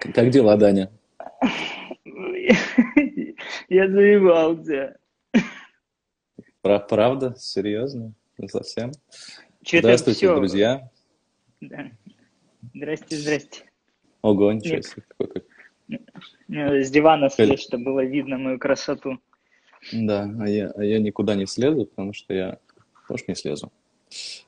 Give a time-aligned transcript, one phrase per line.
[0.00, 0.90] Как дела, Даня?
[3.68, 4.96] Я заебался.
[6.62, 7.34] Правда?
[7.38, 8.12] Серьезно?
[8.48, 8.92] Совсем?
[9.66, 10.34] Здравствуйте, все.
[10.36, 10.90] друзья.
[11.60, 11.90] Да.
[12.74, 13.64] Здрасте, здрасте.
[14.22, 15.02] Ого, ничего себе.
[15.08, 15.44] какой- какой-
[16.48, 19.18] Ну, С дивана Коль- слезть, чтобы было видно мою красоту.
[19.92, 22.58] Да, а я, а я никуда не слезу, потому что я
[23.08, 23.72] тоже не слезу.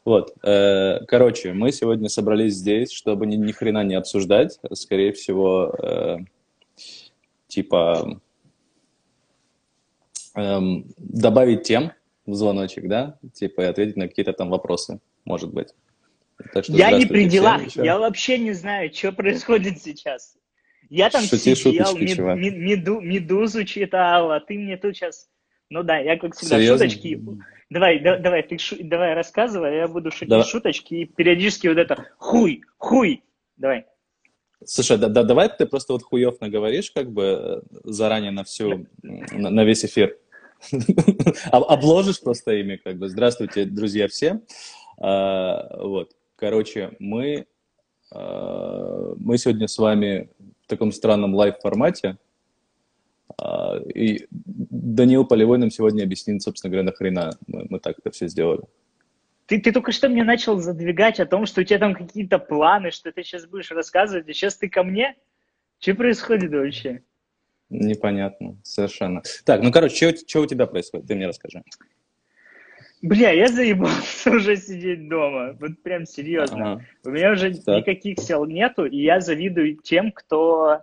[0.04, 5.74] Вот, э, короче, мы сегодня собрались здесь, чтобы ни, ни хрена не обсуждать, скорее всего,
[5.82, 6.18] э,
[7.48, 8.20] типа
[10.34, 11.92] эм, добавить тем
[12.26, 15.68] в звоночек, да, типа и ответить на какие-то там вопросы, может быть.
[16.52, 20.36] Так что Я не при делах, я вообще не знаю, что происходит сейчас.
[20.88, 25.28] Я там Шути сидел, шуточки, мед- мед- меду- медузу читал, а ты мне тут сейчас...
[25.68, 26.88] Ну да, я как всегда Серьезно?
[26.88, 27.20] шуточки...
[27.70, 30.44] Давай, да- давай, ты шу- давай рассказывай, а я буду шутить Давай.
[30.44, 33.22] шуточки и периодически вот это хуй, хуй.
[33.56, 33.86] Давай.
[34.64, 38.86] Слушай, да, да- давай ты просто вот хуев наговоришь как бы э, заранее на всю,
[39.02, 40.16] на, на весь эфир.
[41.52, 43.08] Об- Обложишь просто ими как бы.
[43.08, 44.40] Здравствуйте, друзья, все.
[44.98, 47.46] А, Вот, короче, мы,
[48.12, 50.28] а, мы сегодня с вами
[50.64, 52.18] в таком странном лайв-формате.
[53.38, 58.28] А, И Даниил Полевой нам сегодня объяснит, собственно говоря, нахрена мы, мы так это все
[58.28, 58.62] сделали.
[59.46, 62.90] Ты, ты только что мне начал задвигать о том, что у тебя там какие-то планы,
[62.92, 65.16] что ты сейчас будешь рассказывать, и сейчас ты ко мне?
[65.80, 67.02] Что происходит вообще?
[67.68, 69.22] Непонятно, совершенно.
[69.44, 71.06] Так, ну, короче, что у тебя происходит?
[71.06, 71.62] Ты мне расскажи.
[73.02, 75.56] Бля, я заебался уже сидеть дома.
[75.58, 76.72] Вот прям серьезно.
[76.72, 76.84] Ага.
[77.04, 77.78] У меня уже Так.
[77.78, 80.80] никаких сил нету, и я завидую тем, кто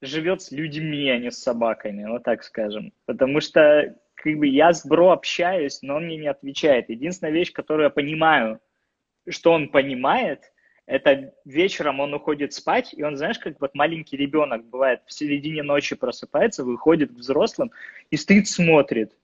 [0.00, 2.92] живет с людьми, а не с собаками, вот так скажем.
[3.06, 6.90] Потому что как бы я с бро общаюсь, но он мне не отвечает.
[6.90, 8.60] Единственная вещь, которую я понимаю,
[9.28, 10.52] что он понимает,
[10.86, 15.62] это вечером он уходит спать, и он, знаешь, как вот маленький ребенок бывает, в середине
[15.62, 17.70] ночи просыпается, выходит к взрослым
[18.10, 19.16] и стоит, смотрит.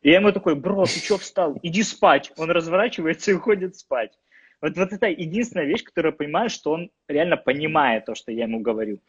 [0.00, 1.58] И я ему такой, бро, ты что встал?
[1.62, 2.32] Иди спать.
[2.36, 4.18] Он разворачивается и уходит спать.
[4.60, 8.44] Вот, вот это единственная вещь, которую я понимаю, что он реально понимает то, что я
[8.44, 9.00] ему говорю.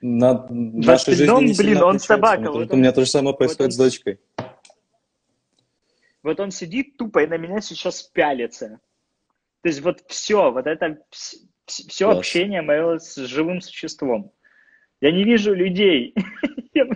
[0.00, 3.34] На, нашей жизни не блин, он собака, Вот вот У он- меня то же самое
[3.36, 4.20] происходит он- с дочкой.
[6.22, 8.80] Вот он сидит тупо и на меня сейчас пялится.
[9.62, 10.98] То есть вот все, вот это
[11.64, 12.18] все Класс.
[12.18, 14.32] общение мое с живым существом.
[15.00, 16.14] Я не вижу людей.
[16.74, 16.86] Я-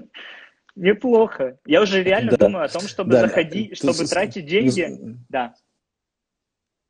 [0.76, 1.58] Мне плохо.
[1.66, 2.46] Я уже реально Да.
[2.46, 5.16] думаю о том, чтобы Да, заходить, чтобы тратить деньги.
[5.28, 5.54] Да.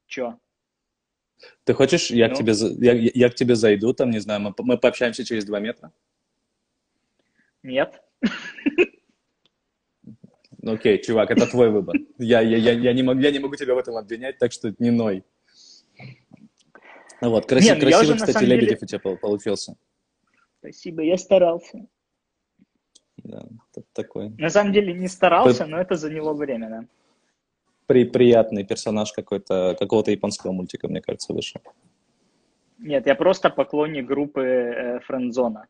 [0.07, 0.37] Че?
[1.65, 2.35] Ты хочешь, я, Ну?
[2.35, 2.53] к тебе,
[2.87, 5.93] я, я- к тебе зайду, там, не знаю, мы, мы пообщаемся через два метра?
[7.63, 8.01] Нет.
[10.63, 11.97] Ну, окей, чувак, это твой выбор.
[12.19, 14.75] Я, я, я, я, не могу, я не могу тебя в этом обвинять, так что
[14.79, 15.25] не ной.
[17.23, 19.77] Ну Вот, краси- Не, ну красивый, уже кстати, самом деле- Лебедев у тебя пол- получился.
[20.59, 21.87] Спасибо, я старался.
[23.23, 23.47] Да,
[23.93, 26.85] такой На самом деле не старался, но это заняло время, да.
[27.91, 31.61] При, приятный персонаж какой-то, какого-то японского мультика, мне кажется, вышел.
[32.79, 35.67] Нет, я просто поклонник группы э, Френдзона.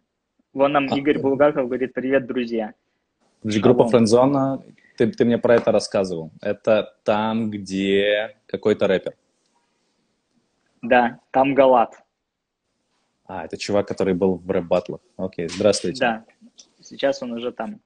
[0.53, 0.99] Вон нам А.
[0.99, 2.75] Игорь Булгаков говорит, привет, друзья.
[3.41, 3.89] Подожди, Группа.
[3.89, 4.63] Френдзона,
[4.99, 6.31] ты, ты мне про это рассказывал.
[6.43, 9.15] Это там, где какой-то рэпер.
[10.83, 12.03] Да, там Галат.
[13.25, 15.01] А, это чувак, который был в рэп-баттлах.
[15.17, 16.01] Окей, здравствуйте.
[16.01, 16.25] Да,
[16.83, 17.81] сейчас он уже там.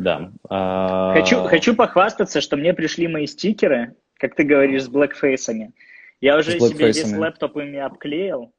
[0.00, 0.32] Да.
[0.48, 5.74] А, Хочу, хочу похвастаться, что мне пришли мои стикеры, как ты говоришь, с блэкфейсами.
[6.22, 8.50] Я уже себе весь лэптоп ими обклеил.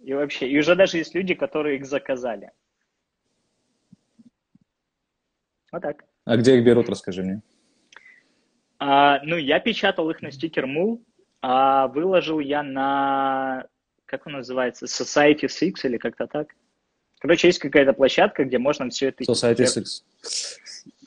[0.00, 2.50] И вообще, и уже даже есть люди, которые их заказали.
[5.72, 6.04] Вот так.
[6.26, 7.42] А где их берут, расскажи мне.
[8.78, 11.02] А, ну, я печатал их на стикер Мул,
[11.40, 13.66] а выложил я на,
[14.04, 16.54] как он называется, Society Six или как-то так.
[17.24, 20.02] Короче, есть какая-то площадка, где можно все это Society хер- Six.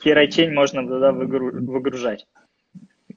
[0.02, 2.26] херотень можно туда выгру- выгружать.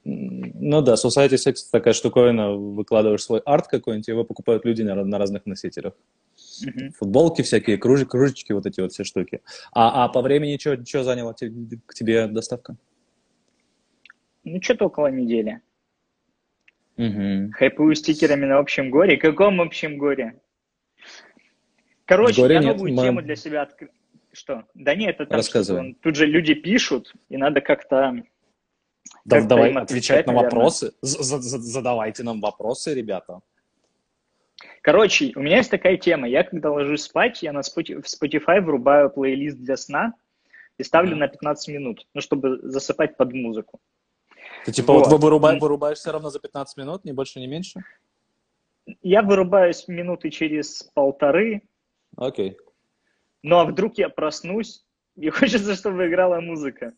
[0.04, 5.18] Ну да, Society Six такая штуковина, выкладываешь свой арт какой-нибудь, его покупают люди на, на
[5.18, 5.94] разных носителях.
[6.64, 6.92] Мгм.
[6.92, 9.40] Футболки всякие, кружи, кружечки, вот эти вот все штуки.
[9.72, 11.50] А, а по времени что заняло те-
[11.86, 12.76] к тебе доставка?
[14.44, 15.60] Ну, что-то около недели.
[16.98, 17.50] Угу.
[17.54, 19.16] Хайпую стикерами на общем горе.
[19.16, 20.40] Каком общем горе?
[22.16, 23.88] Короче, Горе я нет, новую мы- тему для себя открыл.
[24.32, 24.64] Что?
[24.74, 25.80] Да нет, это там Рассказывай.
[25.80, 28.22] он- Тут же люди пишут, и надо как-то...
[29.24, 30.54] Да, Как-то давай отвечать отвечать, на наверное.
[30.56, 30.92] вопросы.
[31.02, 33.40] Задавайте нам вопросы, ребята.
[34.80, 36.28] Короче, у меня есть такая тема.
[36.28, 40.14] Я когда ложусь спать, я на Spotify, в Spotify врубаю плейлист для сна
[40.78, 41.20] и ставлю Мгм.
[41.20, 43.80] на 15 минут, ну, чтобы засыпать под музыку.
[44.64, 45.20] Ты типа вот, Вот.
[45.22, 45.58] вырубай- М.
[45.60, 47.80] вырубаешься ровно за 15 минут, ни больше, ни меньше?
[49.02, 51.62] я вырубаюсь минуты через полторы.
[52.16, 52.56] Окей.
[53.42, 54.84] Ну а вдруг я проснусь,
[55.16, 56.92] и хочется, чтобы играла музыка.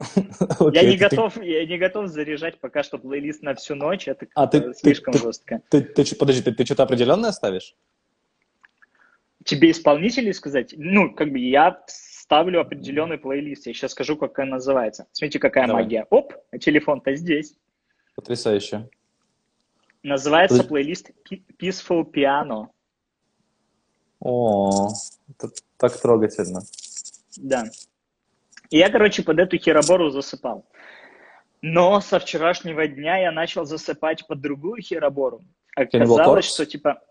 [0.00, 4.08] Okay, я не ты, готов, я не готов заряжать пока что плейлист на всю ночь.
[4.08, 5.62] Это а ты, слишком ты, жестко.
[5.68, 7.74] Ты, ты, ты, подожди, ты, ты что-то определенное ставишь?
[9.44, 10.74] Тебе исполнителей сказать?
[10.76, 11.82] Ну, как бы я
[12.30, 13.66] ставлю определенный плейлист.
[13.66, 15.06] Я сейчас скажу, как он называется.
[15.12, 15.82] Смотрите, какая Давай.
[15.82, 16.06] магия.
[16.10, 17.56] Оп, а телефон-то здесь.
[18.14, 18.88] Потрясающе.
[20.02, 20.68] Называется Подожди.
[20.68, 21.10] плейлист
[21.60, 22.68] Peaceful Piano.
[24.20, 24.90] О,
[25.30, 26.62] это так трогательно.
[27.36, 27.64] Да.
[28.70, 30.64] И я, короче, под эту херобору засыпал.
[31.62, 35.42] Но со вчерашнего дня я начал засыпать под другую херобору.
[35.74, 37.02] Оказалось, что типа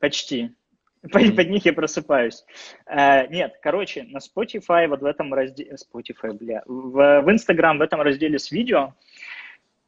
[0.00, 0.54] почти.
[1.02, 2.44] Под, под них я просыпаюсь.
[2.86, 5.74] Uh, нет, короче, на Spotify вот в этом разделе...
[5.74, 6.62] Spotify, бля.
[6.66, 8.94] В, в Instagram в этом разделе с видео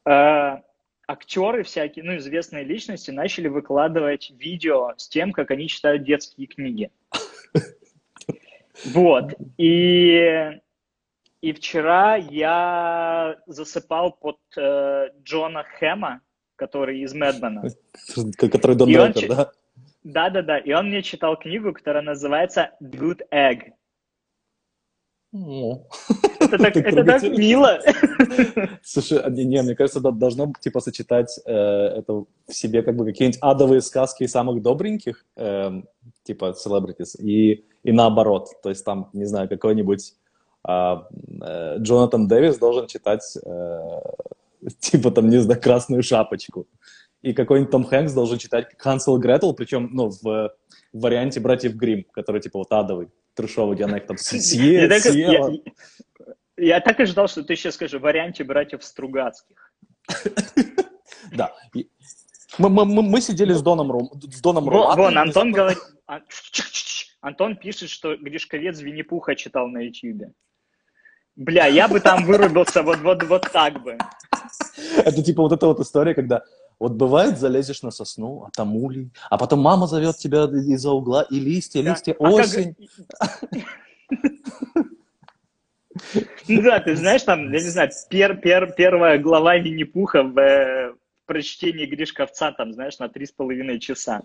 [0.09, 0.63] uh,
[1.07, 6.91] актеры всякие, ну, известные личности начали выкладывать видео с тем, как они читают детские книги.
[8.87, 9.35] Вот.
[9.59, 10.59] И,
[11.41, 16.23] и вчера я засыпал под э, Джона Хэма,
[16.57, 17.63] который из Мэдмена.
[18.39, 19.53] Который Дон Рэпер, да?
[20.05, 20.59] Да-да-да.
[20.59, 23.73] И он мне читал книгу, которая называется Good Egg.
[26.53, 27.81] Это так, это так мило.
[28.83, 33.05] Слушай, а, не, не, мне кажется, должно типа сочетать э, это в себе как бы
[33.05, 35.83] какие-нибудь адовые сказки самых добреньких, э,
[36.25, 38.49] типа celebrities, и, и наоборот.
[38.63, 40.15] То есть там, не знаю, какой-нибудь
[40.69, 40.97] э,
[41.41, 43.79] э, Джонатан Дэвис должен читать э,
[44.81, 46.67] типа там, не знаю, «Красную шапочку».
[47.23, 50.51] И какой-нибудь Том Хэнкс должен читать Хансел Гретл, причем, ну, в, в
[50.93, 55.53] варианте «Братьев Грим, который, типа, вот адовый трешовый, где она их там съела.
[56.63, 59.73] Я, так и ждал, что ты сейчас скажешь варианте братьев Стругацких.
[61.33, 61.55] Да.
[62.59, 64.95] Мы, мы, мы сидели с Доном Ром, с Доном Ром.
[64.97, 66.21] Вон, Антон говорит, а,
[67.23, 70.33] Антон пишет, что Гришковец Винни-Пуха читал на Ютьюбе.
[71.37, 73.97] Бля, я бы там вырубился вот, вот, вот так бы.
[74.97, 76.43] Это типа вот эта вот история, когда
[76.79, 81.23] вот бывает, залезешь на сосну, а там улей, а потом мама зовет тебя из-за угла,
[81.23, 81.91] и листья, да.
[81.91, 82.77] листья, а осень.
[86.49, 90.95] Ну да, ты знаешь, там, я не знаю, пер, пер, первая глава Винни-Пуха в, э,
[91.27, 94.23] прочтении Гришковца, там, знаешь, на три с половиной часа.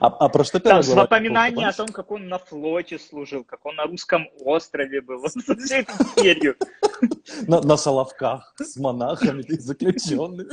[0.00, 3.76] А, а про что Там воспоминания о том, как он на флоте служил, как он
[3.76, 6.56] на русском острове был, вот со всей этой херью.
[7.46, 10.50] На, на Соловках с монахами и заключенными.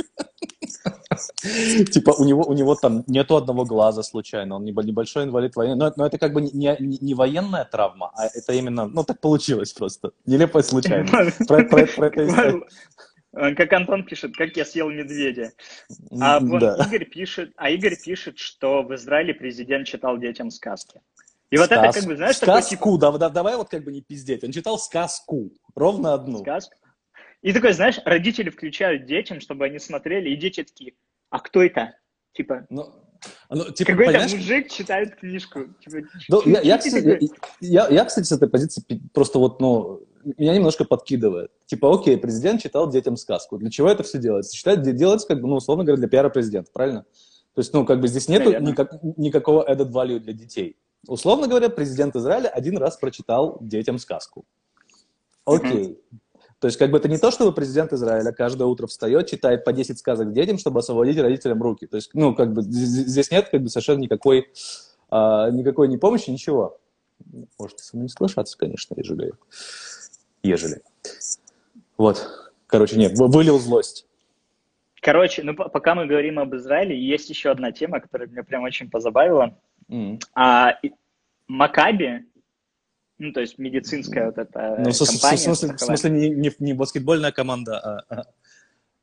[1.91, 5.91] Типа у него, у него там нету одного глаза случайно, он небольшой инвалид войны, но,
[5.95, 9.73] но это как бы не, не, не военная травма, а это именно, ну так получилось
[9.73, 11.13] просто, нелепая случайность.
[11.47, 12.61] Про, про, про это
[13.33, 15.53] как Антон пишет, как я съел медведя.
[16.19, 16.75] А вон да.
[16.87, 21.01] Игорь пишет, а Игорь пишет, что в Израиле президент читал детям сказки.
[21.49, 21.83] И вот Сказ...
[21.83, 23.17] это как бы, знаешь, сказку, такой, типа...
[23.17, 24.43] да, давай вот как бы не пиздеть.
[24.43, 26.39] Он читал сказку, ровно одну.
[26.39, 26.75] Сказку.
[27.43, 30.93] И такой, знаешь, родители включают детям, чтобы они смотрели, и дети такие,
[31.29, 31.93] а кто это?
[32.31, 32.91] Типа, ну,
[33.49, 34.33] ну, типа, Какой-то понимаешь?
[34.33, 35.65] мужик читает книжку.
[35.83, 37.29] Типа, ну, я, я, кстати,
[37.59, 38.81] я, я, кстати, с этой позиции
[39.13, 40.03] просто вот, ну,
[40.37, 41.51] меня немножко подкидывает.
[41.65, 43.57] Типа, окей, президент читал детям сказку.
[43.57, 44.55] Для чего это все делается?
[44.55, 47.05] Считать, делается, как бы, ну, условно говоря, для пиара президента, правильно?
[47.53, 50.77] То есть, ну, как бы здесь нету никак, никакого added value для детей.
[51.07, 54.45] Условно говоря, президент Израиля один раз прочитал детям сказку.
[55.45, 55.83] Окей.
[55.83, 56.17] Mm-hmm.
[56.63, 59.73] То есть, как бы это не то, чтобы президент Израиля каждое утро встает, читает по
[59.73, 61.87] 10 сказок детям, чтобы освободить родителям руки.
[61.87, 64.47] То есть, ну, как бы здесь нет как бы совершенно никакой,
[65.09, 66.79] а, никакой ни помощи, ничего.
[67.59, 69.33] Можете со мной не соглашаться, конечно, ежели
[70.41, 70.81] ежели.
[71.97, 72.25] Вот.
[72.67, 74.07] Короче, нет, вылил злость.
[75.01, 78.89] Короче, ну пока мы говорим об Израиле, есть еще одна тема, которая меня прям очень
[78.89, 79.59] позабавила.
[79.89, 80.21] Mm.
[80.33, 80.79] А,
[81.49, 82.23] Макаби,
[83.23, 84.91] ну то есть медицинская вот эта ну, компания.
[84.91, 88.23] В смысле, в смысле не, не, не баскетбольная команда, а, а,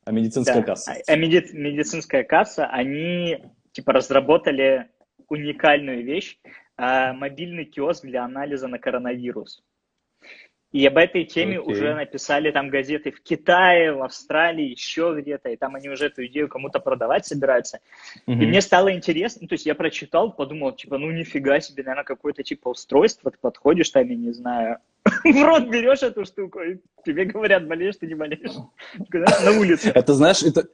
[0.04, 0.92] а медицинская да, касса.
[0.92, 3.38] А, а меди, медицинская касса, они
[3.72, 4.90] типа разработали
[5.28, 6.38] уникальную вещь,
[6.76, 9.62] а, мобильный киоск для анализа на коронавирус.
[10.72, 11.64] И об этой теме okay.
[11.64, 16.24] уже написали там газеты в Китае, в Австралии, еще где-то, и там они уже эту
[16.26, 17.80] идею кому-то продавать собираются.
[18.28, 18.32] Mm-hmm.
[18.32, 22.04] И мне стало интересно, ну, то есть я прочитал, подумал, типа, ну нифига себе, наверное,
[22.04, 24.78] какое-то типа устройство, ты подходишь там, я не знаю,
[25.24, 28.54] в рот берешь эту штуку, и тебе говорят, болеешь ты, не болеешь.
[29.44, 29.90] На улице.
[29.92, 30.68] Это, знаешь, это,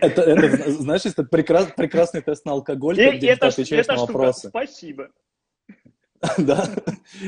[0.00, 4.48] это, это, знаешь, это прекрас, прекрасный тест на алкоголь, где ты отвечаешь на вопросы.
[4.50, 5.10] Спасибо.
[6.38, 6.68] Да?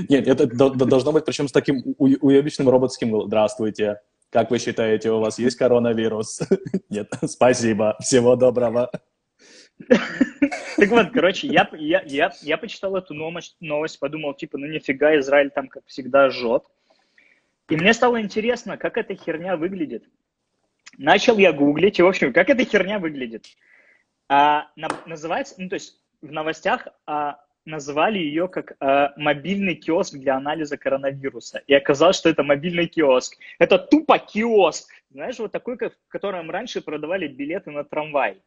[0.09, 3.23] Нет, это должно быть, причем с таким уебищным роботским.
[3.27, 4.01] Здравствуйте.
[4.31, 6.41] Как вы считаете, у вас есть коронавирус?
[6.91, 7.97] Нет, спасибо.
[8.01, 8.91] Всего доброго.
[9.89, 15.19] Так вот, короче, я, я, я, я почитал эту новость, новость, подумал, типа, ну нифига,
[15.19, 16.65] Израиль там, как всегда, жжет.
[17.69, 20.05] И мне стало интересно, как эта херня выглядит.
[20.97, 23.47] Начал я гуглить, и, в общем, как эта херня выглядит.
[24.29, 30.15] А, на, называется, ну, то есть в новостях а, называли ее как а, мобильный киоск
[30.15, 31.63] для анализа коронавируса.
[31.67, 33.37] И оказалось, что это мобильный киоск.
[33.59, 34.91] Это тупо киоск.
[35.11, 38.41] Знаешь, вот такой, как, в котором раньше продавали билеты на трамвай.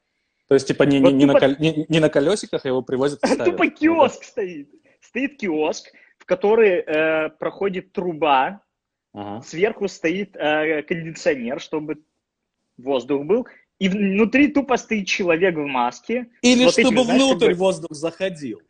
[0.48, 1.34] То есть, типа, не, вот не, тупо...
[1.34, 1.56] на, кол...
[1.60, 4.70] не, не на колесиках, а его привозят Тупо киоск стоит.
[5.00, 8.62] Стоит киоск, в который э, проходит труба,
[9.13, 9.41] ага.
[9.41, 12.03] сверху стоит э, кондиционер, чтобы
[12.77, 13.48] воздух был,
[13.80, 16.27] и внутри тупо стоит человек в маске.
[16.44, 17.60] Или вот чтобы этими, знаешь, внутрь как бы...
[17.60, 18.62] воздух заходил.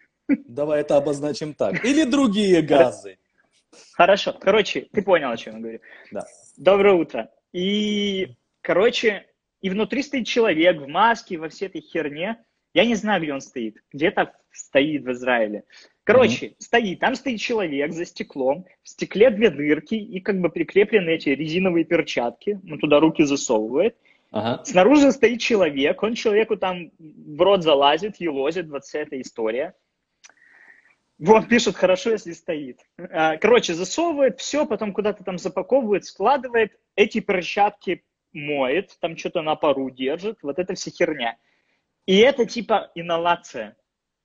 [0.47, 1.83] Давай это обозначим так.
[1.85, 3.17] Или другие газы.
[3.93, 4.33] Хорошо.
[4.39, 5.79] Короче, ты понял, о чем я говорю.
[6.11, 6.25] Да.
[6.57, 7.29] Доброе утро.
[7.53, 8.29] И,
[8.61, 9.25] короче,
[9.61, 12.37] и внутри стоит человек в маске, во всей этой херне.
[12.73, 13.77] Я не знаю, где он стоит.
[13.91, 15.63] Где-то стоит в Израиле.
[16.03, 16.55] Короче, mm-hmm.
[16.57, 21.29] стоит, там стоит человек за стеклом, в стекле две дырки, и как бы прикреплены эти
[21.29, 23.95] резиновые перчатки, он туда руки засовывает.
[24.31, 24.63] Ага.
[24.63, 29.73] Снаружи стоит человек, он человеку там в рот залазит, елозит, вот вся эта история.
[31.21, 32.79] Вот, пишут, хорошо, если стоит.
[32.97, 39.55] А, короче, засовывает все, потом куда-то там запаковывает, складывает, эти перчатки моет, там что-то на
[39.55, 41.37] пару держит, вот это вся херня.
[42.07, 43.77] И это типа инновация.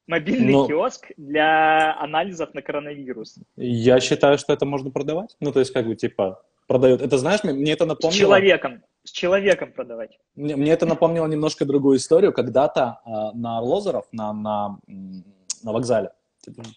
[0.06, 0.66] Мобильный Но...
[0.66, 3.40] киоск для анализов на коронавирус.
[3.56, 5.36] Я считаю, что это можно продавать.
[5.40, 7.02] Ну, то есть, как бы, типа, продают.
[7.02, 8.16] Это, знаешь, мне это напомнило...
[8.16, 8.82] С человеком.
[9.02, 10.18] С человеком продавать.
[10.34, 12.32] Мне, мне это напомнило немножко другую историю.
[12.32, 16.10] Когда-то э, на Орлозеров, на, на, на вокзале,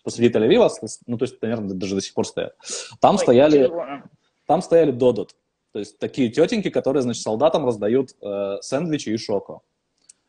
[0.04, 0.70] посреди Тель-Авива,
[1.08, 2.56] ну, то есть, наверное, даже до сих пор стоят.
[3.00, 3.72] Там Ой, стояли...
[4.46, 5.36] Там стояли Додот.
[5.74, 9.62] То есть такие тетеньки, которые, значит, солдатам раздают э, сэндвичи и шоко.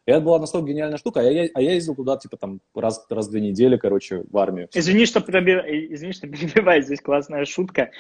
[0.07, 3.07] И это была настолько гениальная штука, а я, а я ездил туда, типа, там, раз,
[3.11, 4.69] раз в две недели, короче, в армию.
[4.73, 5.53] Извини, что, проби...
[5.91, 7.91] Извини, что перебиваю, здесь классная шутка.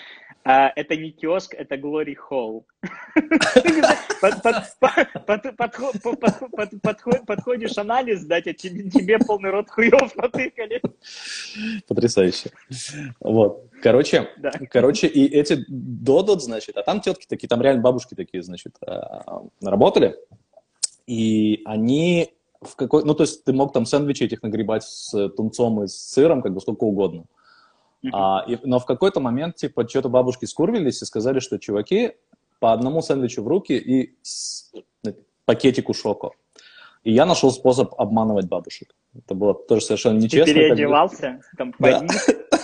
[0.42, 2.64] А, это не киоск, это Glory Hall.
[7.26, 10.80] Подходишь анализ дать, а тебе полный рот хуев натыкали.
[11.86, 12.50] Потрясающе.
[13.20, 13.66] Вот.
[13.82, 14.28] Короче,
[14.70, 19.42] короче, и эти додот, значит, а там тетки такие, там реально бабушки такие, значит, а,
[19.62, 20.16] работали,
[21.10, 25.82] и они в какой, ну, то есть ты мог там сэндвичи этих нагребать с тунцом
[25.82, 27.24] и с сыром, как бы сколько угодно.
[28.12, 32.12] А, и, но в какой-то момент, типа, что-то бабушки скурвились и сказали, что чуваки
[32.60, 34.72] по одному сэндвичу в руки и с,
[35.04, 35.12] э,
[35.46, 36.30] пакетику шоко.
[37.02, 38.94] И я нашел способ обманывать бабушек.
[39.16, 40.46] Это было тоже совершенно нечестно.
[40.46, 41.40] Ты переодевался?
[41.56, 42.04] Там да.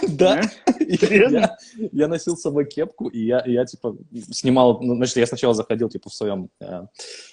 [0.09, 0.41] Да.
[0.79, 1.57] Я,
[1.93, 3.97] я носил с собой кепку, и я, я типа
[4.31, 6.87] снимал, ну, значит, я сначала заходил типа в своем э,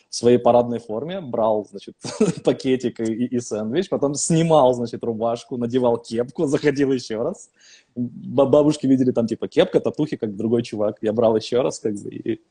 [0.09, 1.95] своей парадной форме, брал, значит,
[2.43, 7.49] пакетик и, и сэндвич, потом снимал, значит, рубашку, надевал кепку, заходил еще раз.
[7.95, 10.97] Бабушки видели там типа кепка, татухи, как другой чувак.
[11.01, 12.41] Я брал еще раз, как бы, и,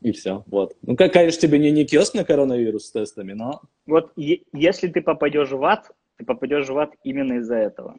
[0.00, 0.44] и все.
[0.46, 0.76] Вот.
[0.82, 3.62] Ну, как, конечно, тебе не, не киоск на коронавирус с тестами, но...
[3.86, 7.98] Вот если ты попадешь в ад, ты попадешь в ад именно из-за этого.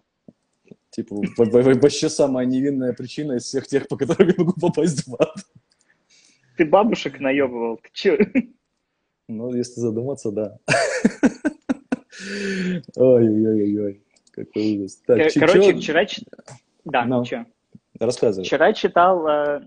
[0.90, 5.36] Типа, вообще самая невинная причина из всех тех, по которым я могу попасть в ад.
[6.58, 8.18] Ты бабушек наебывал, ты че?
[9.28, 10.58] Ну, если задуматься, да.
[12.96, 14.02] Ой-ой-ой-ой,
[14.32, 14.96] какой ужас.
[15.06, 16.06] Так, Короче, вчера...
[16.86, 17.46] Да, ну, что?
[18.00, 18.46] Рассказывай.
[18.46, 19.62] Вчера читал, э,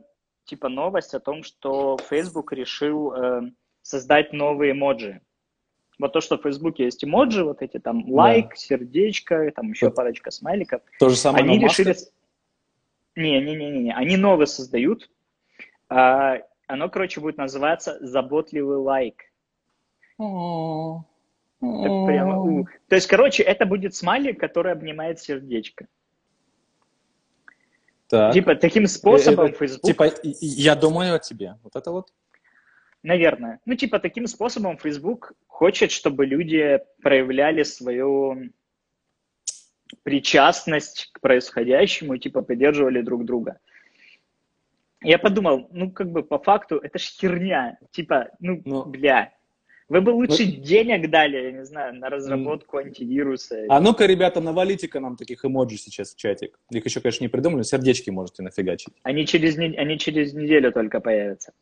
[0.44, 3.42] типа, новость о том, что Facebook решил э,
[3.82, 5.20] создать новые эмоджи
[6.00, 8.56] вот то, что в Фейсбуке есть эмоджи, вот эти там лайк, да.
[8.56, 10.82] сердечко, там еще парочка смайликов.
[10.98, 11.94] То же самое Они решили...
[13.16, 15.10] Не-не-не-не, они новые создают.
[15.88, 19.24] А, оно, короче, будет называться «Заботливый лайк».
[21.60, 22.66] Прямо, у.
[22.88, 25.86] То есть, короче, это будет смайлик, который обнимает сердечко.
[28.10, 28.32] Так.
[28.34, 29.86] Типа таким способом э, э, Facebook...
[29.86, 31.54] Типа, я думаю о тебе.
[31.62, 32.08] Вот это вот?
[33.04, 33.60] Наверное.
[33.64, 38.50] Ну, типа, таким способом Facebook хочет, чтобы люди проявляли свою
[40.02, 43.58] причастность к происходящему типа, поддерживали друг друга.
[45.02, 47.78] Я подумал, ну, как бы, по факту, это ж херня.
[47.92, 49.32] Типа, ну, ну бля,
[49.90, 53.66] вы бы лучше ну, денег дали, я не знаю, на разработку антивируса.
[53.68, 56.60] А ну-ка, ребята, навалите-ка нам таких эмоджи сейчас в чатик.
[56.70, 58.94] Их еще, конечно, не придумали, сердечки можете нафигачить.
[59.02, 61.52] Они через, они через неделю только появятся.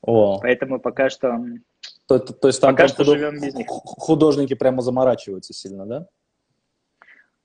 [0.00, 0.40] О.
[0.40, 1.44] Поэтому пока что...
[2.06, 3.18] То, то, то есть там, пока там что худож...
[3.18, 3.66] живем без них.
[3.68, 6.06] Художники прямо заморачиваются сильно, да?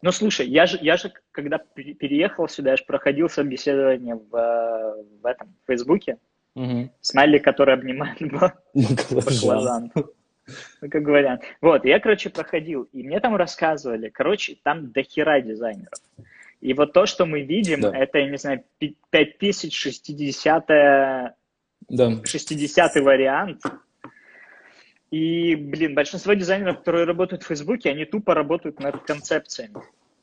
[0.01, 5.25] Ну, слушай, я же, я же когда переехал сюда, я же проходил собеседование в, в
[5.25, 6.17] этом, в Фейсбуке.
[6.57, 6.89] Угу.
[7.01, 8.17] Смайлик, который обнимает
[9.11, 9.91] баклажан.
[9.93, 11.43] Ну, как вариант.
[11.61, 15.99] Вот, я, короче, проходил, и мне там рассказывали, короче, там дохера дизайнеров.
[16.61, 17.95] И вот то, что мы видим, да.
[17.95, 21.35] это, я не знаю, 5060 да.
[22.23, 23.61] 60 вариант.
[25.11, 29.75] И, блин, большинство дизайнеров, которые работают в Фейсбуке, они тупо работают над концепциями.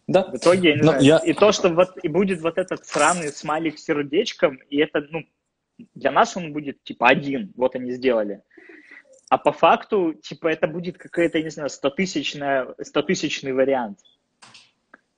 [0.08, 0.24] Да.
[0.24, 1.18] В итоге, я не знаю, я...
[1.18, 5.24] и то, что вот и будет вот этот сраный смайлик с сердечком, и это, ну,
[5.94, 8.42] для нас он будет, типа, один, вот они сделали.
[9.28, 13.98] А по факту, типа, это будет какая-то, не знаю, 100-тысячный вариант.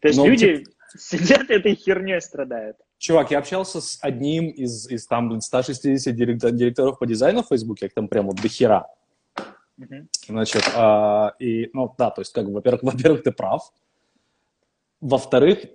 [0.01, 0.71] То есть Но, люди типа...
[0.97, 2.77] сидят этой херней страдают.
[2.99, 7.49] Чувак, я общался с одним из, из там, блин, 160 директор, директоров по дизайну в
[7.49, 8.87] Фейсбуке, их там прям вот до хера.
[9.79, 10.07] Uh-huh.
[10.27, 13.73] Значит, а, и, ну, да, то есть, как бы, во-первых, во-первых, ты прав.
[15.01, 15.67] Во-вторых,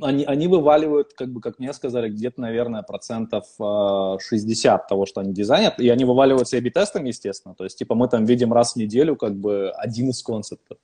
[0.00, 5.32] они, они вываливают, как бы, как мне сказали, где-то, наверное, процентов 60 того, что они
[5.32, 8.76] дизайнят, и они вываливаются и би-тестами, естественно, то есть, типа, мы там видим раз в
[8.76, 10.78] неделю, как бы, один из концептов.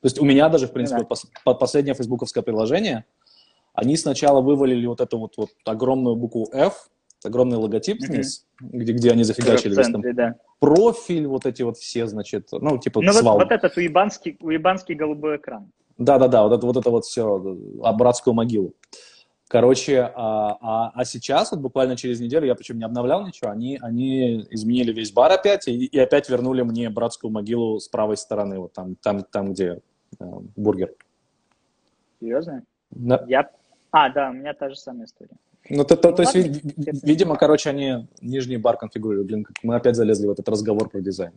[0.00, 1.06] То есть у меня даже, в принципе, да.
[1.06, 3.04] пос, последнее фейсбуковское приложение,
[3.74, 6.88] они сначала вывалили вот эту вот, вот огромную букву F,
[7.24, 8.24] огромный логотип mm-hmm.
[8.60, 10.36] где, где они зафигачили весь там да.
[10.60, 15.36] профиль, вот эти вот все, значит, ну, типа, Ну, вот, вот этот уебанский, уебанский голубой
[15.36, 15.70] экран.
[15.98, 18.72] Да-да-да, вот это вот, это вот все, а братскую могилу.
[19.48, 23.78] Короче, а, а, а сейчас, вот буквально через неделю, я причем не обновлял ничего, они,
[23.80, 28.58] они изменили весь бар опять и, и опять вернули мне братскую могилу с правой стороны,
[28.58, 29.80] вот там, там, там где
[30.20, 30.24] э,
[30.54, 30.94] бургер.
[32.20, 32.62] Серьезно?
[32.90, 33.24] Да.
[33.26, 33.50] Я...
[33.90, 35.36] А, да, у меня та же самая история.
[35.70, 36.62] Ну, то, то, ну, то есть, ви,
[37.02, 39.26] видимо, короче, они нижний бар конфигурируют.
[39.26, 41.32] Блин, мы опять залезли в этот разговор про дизайн.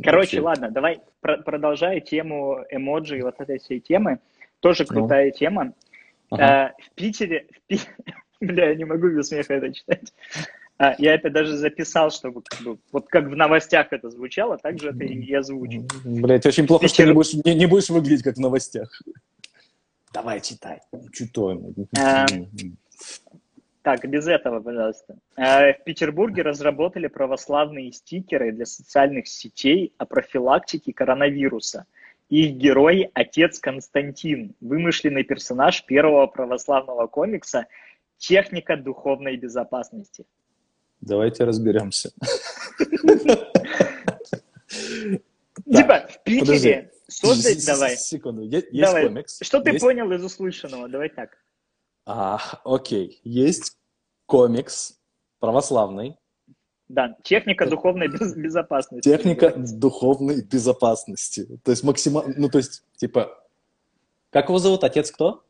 [0.00, 0.40] Короче, Вообще.
[0.40, 4.20] ладно, давай про- продолжая тему эмоджи и вот этой всей темы.
[4.60, 4.94] Тоже ну.
[4.94, 5.38] крутая ну.
[5.38, 5.72] тема.
[6.30, 6.44] Ага.
[6.44, 7.46] А, в Питере...
[7.50, 7.80] В Пи...
[8.40, 10.12] Бля, я не могу без смеха это читать.
[10.78, 14.80] А, я это даже записал, чтобы как бы, вот как в новостях это звучало, так
[14.80, 15.86] же это и озвучу.
[16.04, 16.94] Блять, очень плохо, Питер...
[16.94, 19.00] что не будешь, не, не будешь выглядеть как в новостях.
[20.12, 20.80] Давай, читай.
[21.12, 21.74] Читаем.
[21.98, 22.26] А,
[23.82, 25.18] так, без этого, пожалуйста.
[25.36, 31.86] Э, в Петербурге разработали православные стикеры для социальных сетей о профилактике коронавируса.
[32.28, 37.66] Их герой– отец Константин, вымышленный персонаж первого православного комикса
[38.18, 40.24] «Техника духовной безопасности».
[41.00, 42.12] Давайте разберемся.
[45.66, 47.66] Типа, в Питере создать...
[47.66, 47.96] Давай.
[47.96, 49.38] Секунду, есть комикс.
[49.42, 50.88] Что ты понял из услышанного?
[50.88, 51.36] Давай так.
[52.04, 53.76] А, окей, есть
[54.26, 54.98] комикс
[55.38, 56.16] православный.
[56.88, 59.08] Да, техника духовной безопасности.
[59.08, 61.58] Техника духовной безопасности.
[61.64, 63.38] То есть максимально, ну то есть, типа,
[64.30, 64.84] как его зовут?
[64.84, 65.42] Отец кто?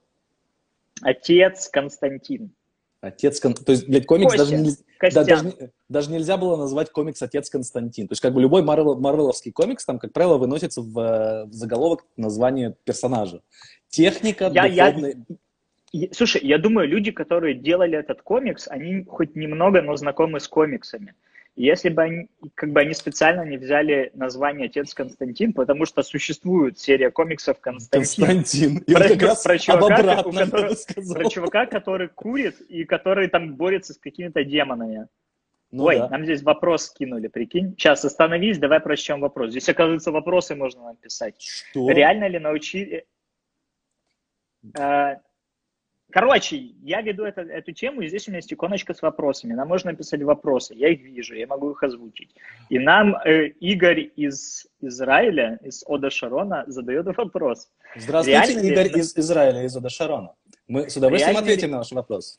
[1.01, 2.55] Отец Константин.
[3.01, 3.65] Отец Константин.
[3.65, 4.73] То есть, блядь, комикс даже, не,
[5.11, 8.07] да, даже, даже нельзя было назвать комикс Отец Константин.
[8.07, 12.07] То есть, как бы любой Марвел, марвеловский комикс, там, как правило, выносится в, в заголовок
[12.17, 13.43] название персонажа.
[13.89, 15.17] Техника я, духовной...
[15.29, 15.37] Я,
[16.13, 21.15] Слушай, я думаю, люди, которые делали этот комикс, они хоть немного, но знакомы с комиксами.
[21.55, 26.79] Если бы они, как бы они специально не взяли название Отец Константин, потому что существует
[26.79, 28.01] серия комиксов Константин.
[28.01, 28.79] Константин.
[28.79, 30.75] И про, как раз про, чувака, у которого,
[31.13, 35.09] про чувака, который курит и который там борется с какими-то демонами.
[35.73, 36.09] Ну, Ой, да.
[36.09, 37.75] нам здесь вопрос скинули, прикинь.
[37.77, 39.51] Сейчас остановись, давай прочтем вопрос.
[39.51, 41.35] Здесь, оказывается, вопросы можно написать.
[41.39, 41.91] Что?
[41.91, 43.05] Реально ли научили...
[46.13, 49.55] Короче, я веду это, эту тему, и здесь у меня есть иконочка с вопросами.
[49.55, 52.35] Нам можно написать вопросы, я их вижу, я могу их озвучить.
[52.69, 57.71] И нам э, Игорь из Израиля, из Ода Шарона, задает вопрос.
[57.97, 60.35] Здравствуйте, Реально Игорь из Израиля, из Ода Шарона.
[60.69, 62.37] Мы с удовольствием Реально ответим на ваш вопрос.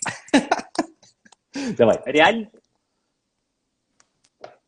[1.77, 1.99] Давай.
[2.05, 2.51] Реально...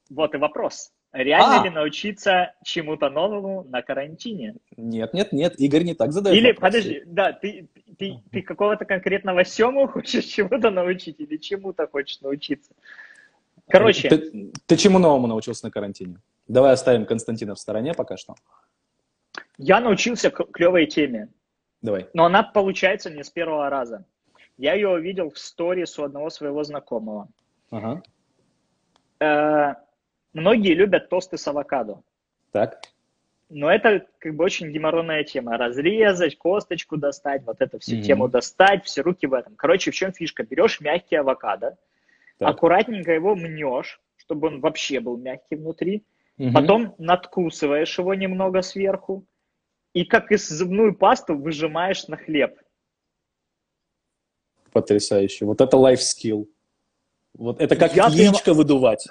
[0.09, 0.94] Вот и вопрос.
[1.15, 1.63] Реально а.
[1.63, 4.56] ли научиться чему-то новому на карантине?
[4.75, 6.78] Нет, нет, нет, Игорь не так задает Или, вопросы.
[6.78, 12.73] подожди, да, ты, ты, ты какого-то конкретного Сему хочешь чему-то научить или чему-то хочешь научиться?
[13.69, 14.10] Короче.
[14.10, 16.17] Ты, ты чему новому научился на карантине?
[16.49, 18.36] Давай оставим Константина в стороне пока что.
[19.58, 21.30] Я научился клевой теме.
[21.82, 22.10] Давай.
[22.13, 24.04] Но она получается не с первого раза.
[24.58, 27.30] Я ее увидел в сторис у одного своего знакомого.
[27.71, 28.04] Ага.
[29.21, 29.75] Э,
[30.35, 32.01] Многие любят тосты с авокадо.
[32.51, 32.81] Так.
[33.49, 35.57] Но это как бы очень геморройная тема.
[35.57, 38.01] Разрезать, косточку достать, вот эту всю mm-hmm.
[38.01, 39.55] тему достать, все руки в этом.
[39.55, 40.43] Короче, в чем фишка?
[40.43, 41.77] Берешь мягкий авокадо,
[42.37, 42.49] так.
[42.49, 46.03] аккуратненько его мнешь, чтобы он вообще был мягкий внутри,
[46.37, 46.51] mm-hmm.
[46.51, 49.25] потом надкусываешь его немного сверху,
[49.93, 52.59] и как из зубную пасту выжимаешь на хлеб.
[54.73, 55.45] Потрясающе.
[55.45, 56.49] Вот это skill.
[57.35, 58.57] Вот это как Я яичко прямо...
[58.57, 59.07] выдувать.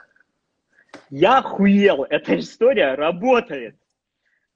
[1.11, 3.77] Я охуел, эта история работает.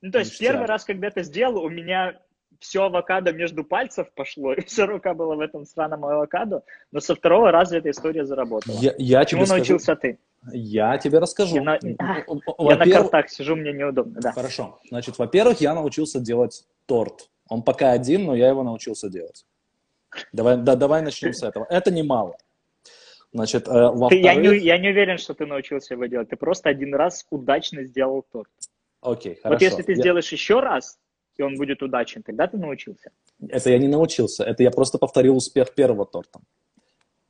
[0.01, 0.53] Ну, то есть Ништяк.
[0.53, 2.21] первый раз, когда это сделал, у меня
[2.61, 7.15] все авокадо между пальцев пошло, и вся рука была в этом сраном авокадо, но со
[7.15, 8.77] второго раза эта история заработала.
[8.79, 10.19] Я, я Чему тебе скажу- научился ты?
[10.53, 11.57] Я тебе расскажу.
[11.57, 14.33] Я на- Я на картах сижу, мне неудобно, да.
[14.33, 14.79] Хорошо.
[14.89, 17.29] Значит, во-первых, я научился делать торт.
[17.49, 19.45] Он пока один, но я его научился делать.
[20.33, 21.67] Давай, да, давай начнем с этого.
[21.69, 22.37] Это немало.
[23.33, 26.31] Значит, э, Ты, я, не, я не уверен, что ты научился его делать.
[26.31, 28.49] Ты просто один раз удачно сделал торт.
[29.01, 29.65] Окей, Вот хорошо.
[29.65, 30.99] если ты Я- сделаешь еще раз,
[31.37, 33.11] и он будет удачен, тогда ты научился.
[33.49, 34.45] Это я не научился.
[34.45, 36.41] Это я просто повторил успех первого торта.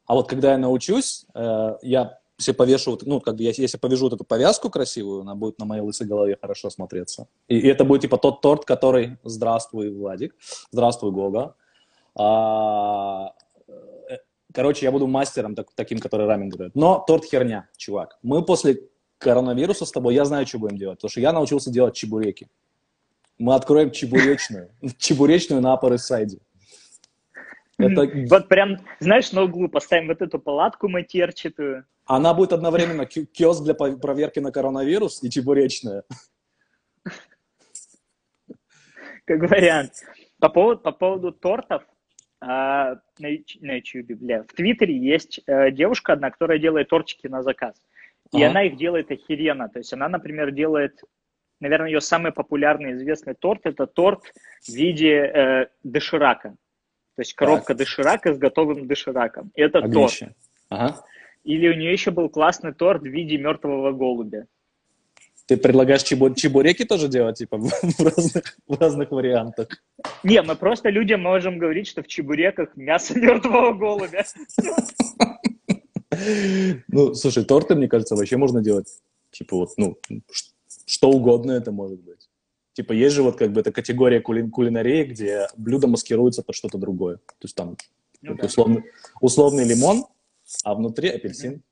[0.07, 3.79] А вот когда я научусь, э, я если повешу, вот, ну, как бы я, если
[3.79, 7.27] повяжу вот эту повязку красивую, она будет на моей лысой голове хорошо смотреться.
[7.49, 10.37] И, и это будет типа тот торт, который «Здравствуй, Владик»,
[10.71, 11.57] «Здравствуй, Гога».
[12.15, 13.33] А,
[14.55, 16.75] короче, я буду мастером так- таким, который рамен готовит.
[16.75, 18.19] Но торт херня, чувак.
[18.23, 18.79] Мы после
[19.19, 22.49] коронавируса с тобой, я знаю, что будем делать, потому что я научился делать чебуреки.
[23.39, 26.39] Мы откроем чебуречную, чебуречную на Upper Side.
[27.79, 31.85] Это, Вот прям, знаешь, на углу поставим вот эту палатку матерчатую.
[32.07, 36.03] она будет одновременно ки- киоск для проверки на коронавирус и чебуречная.
[39.25, 39.93] как вариант.
[40.41, 41.83] По поводу, по поводу тортов,
[42.40, 47.42] на, Ю- на YouTube, бля, в Твиттере есть э, девушка одна, которая делает тортики на
[47.42, 47.74] заказ.
[48.33, 48.51] И Ага.
[48.51, 49.68] она их делает охеренно.
[49.68, 51.03] То есть она, например, делает,
[51.61, 54.20] наверное, ее самый популярный известный торт, это торт
[54.62, 56.51] в виде э, доширака.
[57.16, 59.51] То есть коробка доширака с готовым дошираком.
[59.55, 59.92] Это торт.
[59.94, 60.35] Огнище.
[60.68, 61.03] Ага.
[61.44, 64.46] Или у нее еще был классный торт в виде мертвого голубя.
[65.49, 69.69] Ты предлагаешь чебу- чебуреки тоже делать, типа, в разных, в разных вариантах?
[70.23, 74.25] Не, мы просто людям можем говорить, что в чебуреках мясо мертвого голубя.
[76.89, 78.89] Ну, слушай, торты, мне кажется, вообще можно делать,
[79.31, 79.99] типа, вот, ну,
[80.87, 82.29] что угодно это может быть.
[82.75, 86.77] Типа, есть же вот как бы эта категория кули- кулинарии, где блюдо маскируется под что-то
[86.77, 87.17] другое.
[87.17, 87.77] То есть там
[88.21, 88.47] Ну вот да.
[88.47, 88.83] условный,
[89.21, 90.05] условный лимон,
[90.63, 91.63] а внутри апельсин.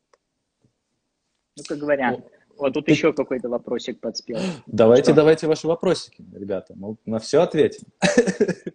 [1.56, 2.18] Ну, как говорят.
[2.18, 2.24] Ну,
[2.58, 4.38] Вот тут еще какой-то вопросик подспел.
[4.66, 5.14] Давайте, Что?
[5.14, 6.74] давайте ваши вопросики, ребята.
[6.76, 7.86] Мы на все ответим.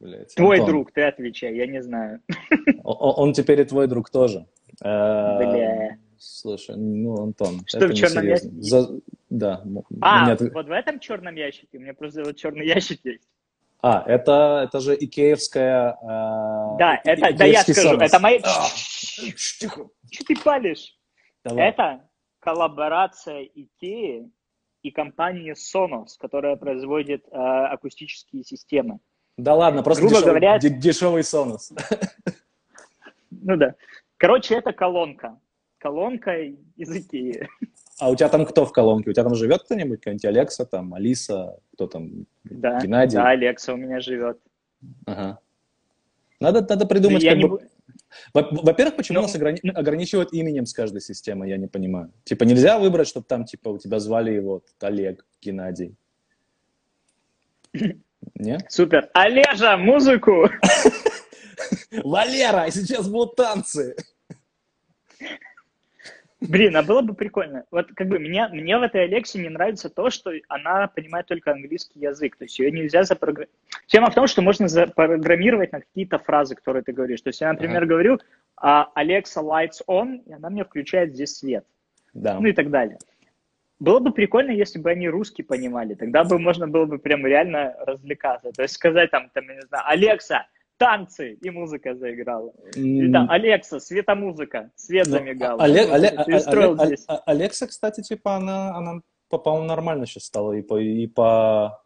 [0.00, 2.20] Блядь, Твой Антон, друг, ты отвечай, я не знаю.
[2.84, 4.46] о- о- Он теперь и твой друг тоже.
[4.80, 5.98] Э, Бля.
[6.18, 8.50] Слушай, ну, Антон, Что, это в черном ящике?
[8.60, 9.64] За- Да.
[10.00, 13.24] А, отв- вот в этом черном ящике, у меня просто вот черный ящик есть.
[13.80, 15.92] А, это, это же икеевская...
[15.92, 15.96] э,
[16.78, 18.02] Да, это, да я скажу, сонус.
[18.02, 18.38] это мои...
[18.42, 18.66] А.
[18.74, 19.88] Что
[20.26, 20.97] ты палишь?
[21.44, 21.68] Давай.
[21.68, 22.08] Это
[22.40, 24.30] коллаборация Икеи
[24.82, 29.00] и компании Sonos, которая производит э, акустические системы.
[29.36, 31.72] Да ладно, просто грубо дешевый, говоря- де- дешевый сонус.
[33.30, 33.74] Ну да.
[34.16, 35.38] Короче, это колонка.
[35.78, 37.46] Колонка из Икеи.
[38.00, 39.10] А у тебя там кто в колонке?
[39.10, 40.00] У тебя там живет кто-нибудь?
[40.00, 42.26] Какая-нибудь Алекса, там, Алиса, кто там?
[42.44, 43.16] Да, Геннадий?
[43.16, 44.40] да, Алекса у меня живет.
[45.06, 45.38] Ага.
[46.40, 47.50] Надо, надо придумать, Я как не бы...
[47.58, 47.60] Во-
[48.32, 52.12] Во-первых, почему Ну, нас ограни- ну- ограничивают именем с каждой системой, я не понимаю.
[52.24, 55.94] Типа нельзя выбрать, чтобы там, типа, у тебя звали его Олег, Геннадий.
[58.34, 58.58] Не?
[58.68, 59.10] Супер.
[59.14, 60.48] Олежа, музыку!
[62.04, 63.94] Валера, сейчас будут танцы!
[66.40, 67.64] Блин, а было бы прикольно.
[67.72, 71.50] Вот как бы мне, мне в этой Алексе не нравится то, что она понимает только
[71.50, 72.36] английский язык.
[72.36, 73.50] То есть ее нельзя запрограммировать.
[73.86, 77.22] Тема в том, что можно запрограммировать на какие-то фразы, которые ты говоришь.
[77.22, 77.86] То есть я, например, Ага.
[77.86, 78.18] говорю
[78.56, 81.64] а, Alexa lights on, и она мне включает здесь свет.
[82.14, 82.38] Да.
[82.38, 82.98] Ну и так далее.
[83.80, 85.94] Было бы прикольно, если бы они русский понимали.
[85.94, 88.52] Тогда бы можно было бы прям реально развлекаться.
[88.52, 90.46] То есть сказать там, там я не знаю, Алекса,
[90.78, 92.52] танцы, и музыка заиграла.
[92.76, 95.60] М, там, Алекса, светомузыка, свет ну, замигал.
[95.60, 95.88] Олег-
[96.86, 97.04] здесь.
[97.08, 100.52] Олег- Алекса, кстати, типа, она, она по- по-моему, нормально сейчас стала.
[100.52, 101.82] И по, и по...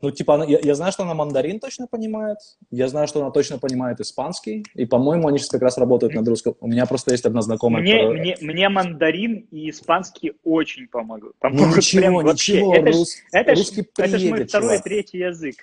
[0.00, 2.38] Ну, типа, она- я, я знаю, что она мандарин точно понимает.
[2.70, 4.64] Я знаю, что она точно понимает испанский.
[4.74, 6.54] И, по-моему, они сейчас как раз работают над русским.
[6.60, 11.34] У меня просто есть одна знакомая, Мне, которая- мне, мне мандарин и испанский очень помогут.
[11.42, 12.54] Ну, ничего, прям вообще.
[12.58, 15.56] ничего, это ж- рус- это ж- русский это ж мой приедет, второй и третий язык.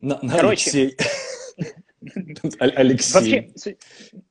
[0.00, 0.70] На- на Короче.
[0.70, 0.96] Алексей.
[3.14, 3.76] Вообще,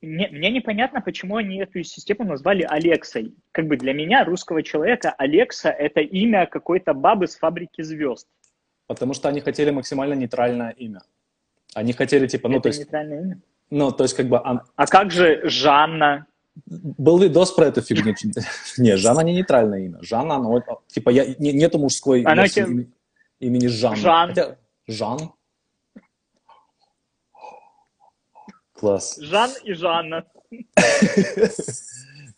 [0.01, 3.33] мне, мне непонятно, почему они эту систему назвали Алексой.
[3.51, 8.27] Как бы для меня, русского человека, Алекса– это имя какой-то бабы с фабрики звезд.
[8.87, 11.01] Потому что они хотели максимально нейтральное имя.
[11.73, 13.41] Они хотели, типа, ну, это то есть, нейтральное имя.
[13.71, 16.27] ну, то есть, как бы, ан- А как же Жанна?
[16.65, 18.13] был видос про эту фигню.
[18.77, 19.97] Не, Жанна не нейтральное имя.
[20.01, 22.21] Жанна, оно, типа, я, не- нету мужской
[23.39, 23.95] имени, Жанна.
[23.97, 24.29] Жан.
[24.29, 25.19] Хотя, Жан.
[28.85, 29.17] Класс.
[29.19, 30.25] Жан и Жанна.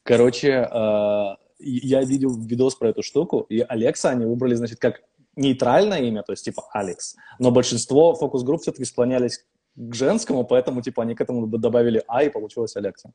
[0.03, 5.01] Короче, э, я видел видос про эту штуку, и Алекса они выбрали, значит, как
[5.35, 11.03] нейтральное имя, то есть типа Алекс, но большинство фокус-групп все-таки склонялись к женскому, поэтому типа
[11.03, 13.11] они к этому добавили А, и получилось Алекса.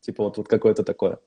[0.00, 1.18] Типа вот, вот какое-то такое.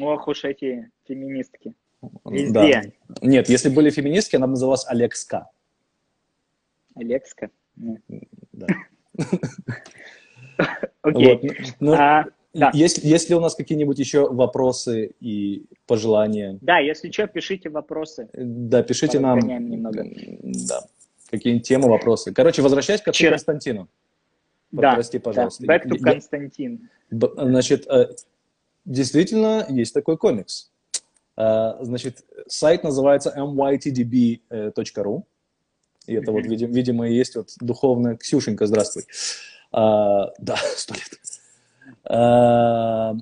[0.00, 1.76] Ох уж эти феминистки.
[2.24, 2.50] Везде.
[2.52, 2.82] Да.
[3.20, 5.48] Нет, если были феминистки, она бы называлась Алекска.
[6.96, 7.48] Алекска?
[7.76, 8.66] Да.
[11.02, 11.38] Окей.
[11.42, 11.56] Вот.
[11.80, 12.70] Ну, а, да.
[12.74, 16.58] есть, есть ли у нас какие-нибудь еще вопросы и пожелания?
[16.60, 18.28] Да, если что, пишите вопросы.
[18.34, 19.38] Да, пишите нам.
[19.38, 20.04] Немного.
[20.68, 20.82] Да.
[21.30, 22.32] Какие-нибудь темы, вопросы.
[22.32, 23.88] Короче, возвращаясь к отцу Константину.
[24.70, 25.66] Да, Прости, пожалуйста.
[25.66, 25.76] Да.
[25.76, 26.88] Back to Константин.
[27.10, 28.08] Значит, э,
[28.84, 30.70] действительно есть такой комикс.
[31.36, 35.22] Э, значит, сайт называется mytdb.ru.
[36.06, 38.16] И это вот, видимо, и есть вот духовная...
[38.16, 39.04] Ксюшенька, здравствуй.
[39.72, 41.20] А, да, сто лет.
[42.04, 43.14] А,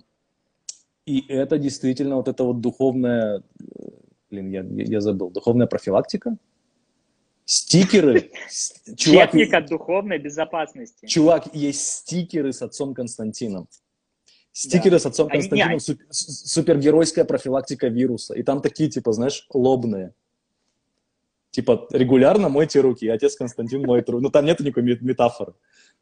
[1.07, 3.43] и это действительно вот это вот духовная...
[4.31, 5.31] Блин, я, я забыл.
[5.31, 6.37] Духовная профилактика?
[7.45, 8.31] Стикеры.
[8.97, 11.07] Чувак, Техника духовной безопасности.
[11.07, 13.67] Чувак, есть стикеры с отцом Константином.
[14.53, 14.99] Стикеры да.
[15.01, 15.81] с отцом Константином, Они...
[15.81, 18.35] суп, супергеройская профилактика вируса.
[18.35, 20.15] И там такие, типа, знаешь, лобные.
[21.51, 24.23] Типа, регулярно мойте руки, и отец Константин моет руки.
[24.23, 25.55] Ну, там нет никакой метафоры.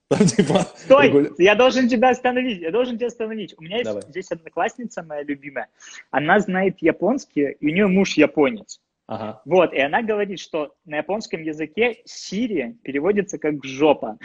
[0.08, 1.30] Там, типа, Стой, регуля...
[1.36, 3.54] я должен тебя остановить, я должен тебя остановить.
[3.58, 5.68] У меня есть здесь одноклассница моя любимая.
[6.10, 8.80] Она знает японский, и у нее муж японец.
[9.06, 9.42] Ага.
[9.44, 14.18] Вот, и она говорит, что на японском языке Сири переводится как «жопа».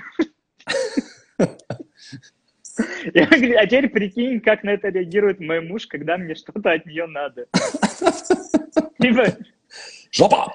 [3.14, 6.86] Я говорю, а теперь прикинь, как на это реагирует мой муж, когда мне что-то от
[6.86, 7.48] нее надо.
[9.00, 9.26] Типа...
[10.12, 10.54] Жопа!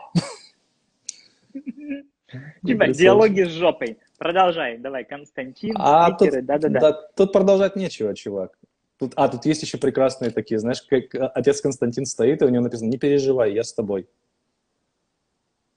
[2.67, 3.99] Типа диалоги с жопой.
[4.19, 6.81] Продолжай, давай, Константин, а тут, да-да-да.
[6.81, 8.59] Да, тут продолжать нечего, чувак.
[8.99, 12.65] Тут, а, тут есть еще прекрасные такие, знаешь, как отец Константин стоит, и у него
[12.65, 14.09] написано, не переживай, я с тобой.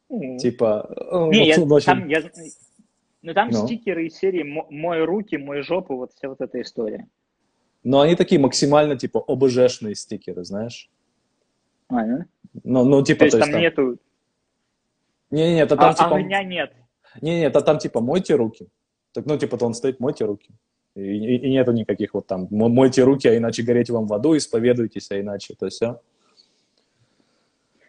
[0.10, 0.38] Mm.
[0.38, 0.90] Типа...
[1.32, 1.86] Не, вот, я, очень...
[1.86, 2.24] там, я,
[3.22, 3.66] ну, там ну.
[3.66, 7.08] стикеры из серии «Мой руки, мой жопу», вот вся вот эта история.
[7.84, 10.90] Но они такие максимально, типа, ОБЖшные стикеры, знаешь?
[11.90, 12.26] А, да?
[12.64, 13.98] Ну, ну типа, то есть, то есть там, там нету...
[15.30, 16.16] Не-не-не, это там, а, типа...
[16.16, 16.81] А
[17.16, 17.24] нет.
[17.24, 18.68] Не-не, это там, типа, мойте руки.
[19.14, 20.50] Так, ну, типа, то он стоит, мойте руки.
[20.96, 24.36] И, и, и нету никаких вот там, мойте руки, а иначе гореть вам в аду,
[24.36, 26.00] исповедуйтесь, а иначе, то есть все.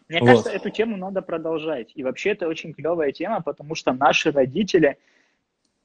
[0.09, 0.27] Мне вот.
[0.27, 1.93] кажется, эту тему надо продолжать.
[1.95, 4.99] И вообще это очень клевая тема, потому что наши родители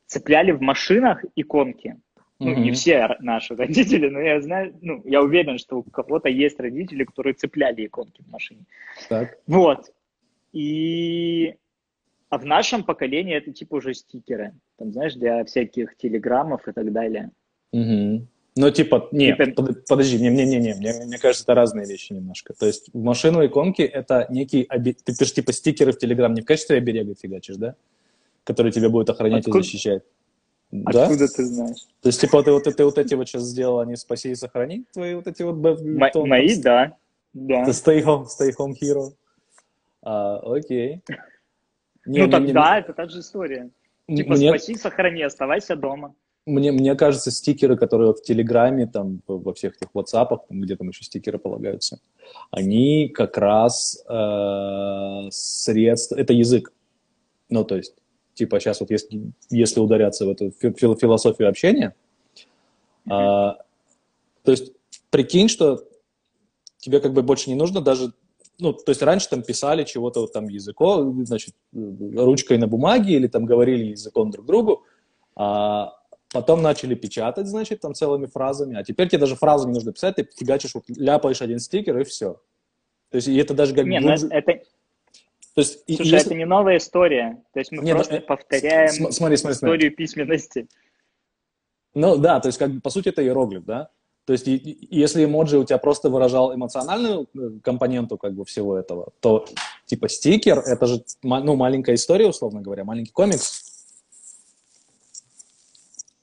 [0.06, 1.96] цепляли в машинах иконки.
[2.40, 2.60] Ну, mm-hmm.
[2.60, 7.04] не все наши родители, но я знаю, ну, я уверен, что у кого-то есть родители,
[7.04, 8.66] которые цепляли иконки в машине.
[9.10, 9.40] Так.
[9.48, 9.92] Вот.
[10.54, 11.56] И
[12.30, 14.54] а в нашем поколении это типа уже стикеры.
[14.78, 17.32] Там, знаешь, для всяких телеграммов и так далее.
[17.72, 18.28] Угу.
[18.60, 19.76] Ну, типа, нет, типа...
[19.88, 22.54] подожди, не, не, не, не, мне, мне кажется, это разные вещи немножко.
[22.54, 24.94] То есть в машину иконки это некий, оби...
[24.94, 27.76] ты пишешь типа стикеры в Телеграм не в качестве оберега фигачишь, да?
[28.44, 29.60] Который тебя будет охранять Откуда...
[29.60, 30.04] и защищать.
[30.86, 31.28] Откуда да?
[31.28, 31.86] ты знаешь?
[32.02, 34.86] То есть, типа, ты вот, ты вот эти вот сейчас сделал, они спаси и сохрани,
[34.92, 35.64] твои вот эти вот...
[35.64, 36.98] М- мои, да.
[37.34, 37.64] да.
[37.70, 39.12] Stay home, stay home hero.
[40.02, 41.02] А, окей.
[42.08, 43.70] Не, ну тогда не, это та же история.
[44.08, 46.16] Типа мне, спаси, сохрани, оставайся дома.
[46.46, 50.88] Мне, мне кажется, стикеры, которые в Телеграме, там, во всех этих WhatsApp, там, где там
[50.88, 52.00] еще стикеры полагаются,
[52.52, 56.72] они как раз э, средства, это язык.
[57.50, 57.96] Ну, то есть,
[58.34, 61.94] типа сейчас вот если, если ударяться в эту фил, философию общения,
[63.06, 63.58] э, то
[64.46, 64.72] есть
[65.10, 65.84] прикинь, что
[66.78, 68.14] тебе как бы больше не нужно даже
[68.60, 73.28] ну, то есть раньше там писали чего-то вот там языком, значит, ручкой на бумаге или
[73.28, 74.84] там говорили языком друг другу,
[75.36, 75.94] а
[76.32, 80.16] потом начали печатать, значит, там целыми фразами, а теперь тебе даже фразу не нужно писать,
[80.16, 82.42] ты фигачишь, вот, ляпаешь один стикер и все.
[83.10, 83.86] То есть и это даже как...
[83.86, 84.28] Не, глубже...
[84.28, 84.54] это...
[85.54, 86.20] То есть, Слушай, если...
[86.20, 87.44] это не новая история.
[87.54, 89.56] То есть мы не, ну, просто ну, повторяем смотри, смотри, смотри.
[89.56, 90.68] историю письменности.
[91.94, 93.90] Ну да, то есть как бы по сути это иероглиф, да?
[94.28, 99.14] То есть, если эмоджи у тебя просто выражал эмоциональную э, компоненту как бы всего этого,
[99.22, 99.46] то
[99.86, 103.96] типа стикер это же ну, маленькая история, условно говоря, маленький комикс.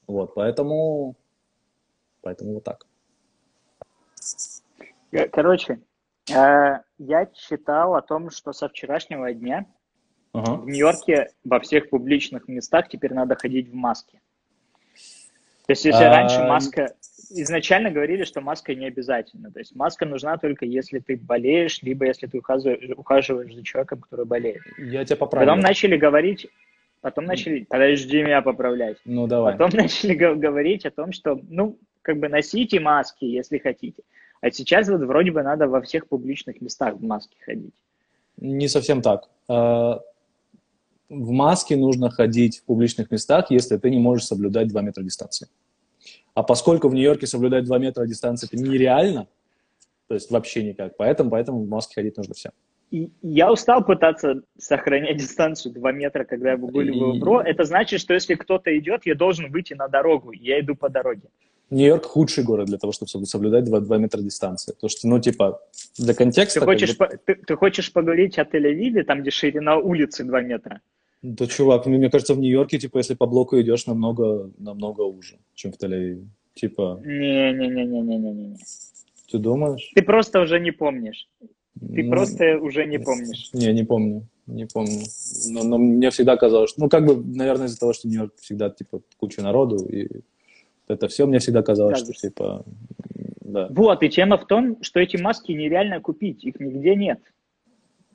[0.07, 1.17] Вот, поэтому,
[2.21, 2.87] поэтому вот так.
[5.33, 5.81] Короче,
[6.31, 9.64] э, я читал о том, что со вчерашнего дня
[10.35, 10.57] ага.
[10.57, 14.21] в Нью-Йорке во всех публичных местах теперь надо ходить в маске.
[15.66, 16.11] То есть, если а...
[16.11, 16.94] раньше маска
[17.31, 19.50] изначально говорили, что маска не обязательна.
[19.50, 24.00] То есть маска нужна только если ты болеешь, либо если ты ухаживаешь, ухаживаешь за человеком,
[24.00, 24.62] который болеет.
[24.79, 25.48] Я тебя поправлю.
[25.48, 26.46] Потом начали говорить,
[27.00, 28.98] потом начали, подожди меня поправлять.
[29.05, 29.57] Ну давай.
[29.57, 34.03] Потом начали говорить о том, что, ну, как бы носите маски, если хотите.
[34.40, 37.74] А сейчас вот вроде бы надо во всех публичных местах в маске ходить.
[38.37, 39.29] Не совсем так.
[41.14, 45.48] В маске нужно ходить в публичных местах, если ты не можешь соблюдать 2 метра дистанции.
[46.35, 49.29] А поскольку в Нью-Йорке соблюдать 2 метра дистанции это нереально,
[50.09, 52.53] то есть вообще никак, поэтому, поэтому в маске ходить нужно всем.
[52.90, 57.18] И я устал пытаться сохранять дистанцию 2 метра, когда я выгуливаю и...
[57.18, 57.40] бро.
[57.40, 60.33] Это значит, что если кто-то идет, я должен выйти на дорогу.
[60.33, 61.29] Я иду по дороге.
[61.70, 64.72] Нью-Йорк худший город для того, чтобы соблюдать 2, 2 метра дистанции.
[64.74, 65.61] Потому что, ну, типа,
[65.98, 66.61] для контекста...
[66.61, 67.07] Ты хочешь, бы...
[67.07, 70.81] по, ты, ты хочешь поговорить о Тель-Авиве, там, где ширина улицы 2 метра?
[71.24, 75.72] Да, чувак, мне, кажется, в Нью-Йорке, типа, если по блоку идешь, намного, намного уже, чем
[75.72, 76.26] в Тель-Авиве.
[76.52, 77.00] Типа...
[77.02, 78.58] Не-не-не-не-не-не-не.
[79.32, 79.90] Ты думаешь?
[79.94, 81.26] Ты просто уже не помнишь.
[81.80, 83.48] Ты ну, просто уже не помнишь.
[83.54, 84.28] Не, не помню.
[84.46, 85.00] Не помню.
[85.48, 88.37] Но, но мне всегда казалось, что, ну, как бы, наверное, из-за того, что в Нью-Йорке
[88.42, 90.20] всегда, типа, куча народу, и
[90.88, 92.66] это все мне всегда казалось, как что типа
[93.40, 93.68] да.
[93.70, 97.20] Вот, и тема в том, что эти маски нереально купить, их нигде нет.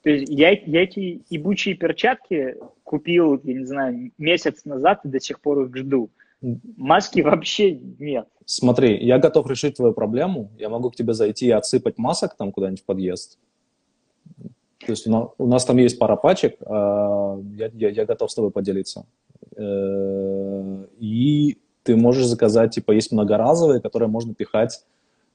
[0.04, 5.20] То есть я, я эти ебучие перчатки купил, я не знаю, месяц назад и до
[5.20, 6.10] сих пор их жду.
[6.78, 8.28] Маски вообще нет.
[8.46, 10.52] Смотри, я готов решить твою проблему.
[10.58, 13.38] Я могу к тебе зайти и отсыпать масок там куда-нибудь в подъезд.
[14.86, 18.32] То есть у нас, у нас там есть пара пачек, а, я, я, я готов
[18.32, 19.06] с тобой поделиться.
[19.56, 24.84] Э, и ты можешь заказать, типа, есть многоразовые, которые можно пихать,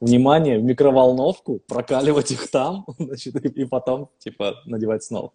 [0.05, 5.33] внимание, в микроволновку, прокаливать их там, значит, и, и потом, типа, надевать снова.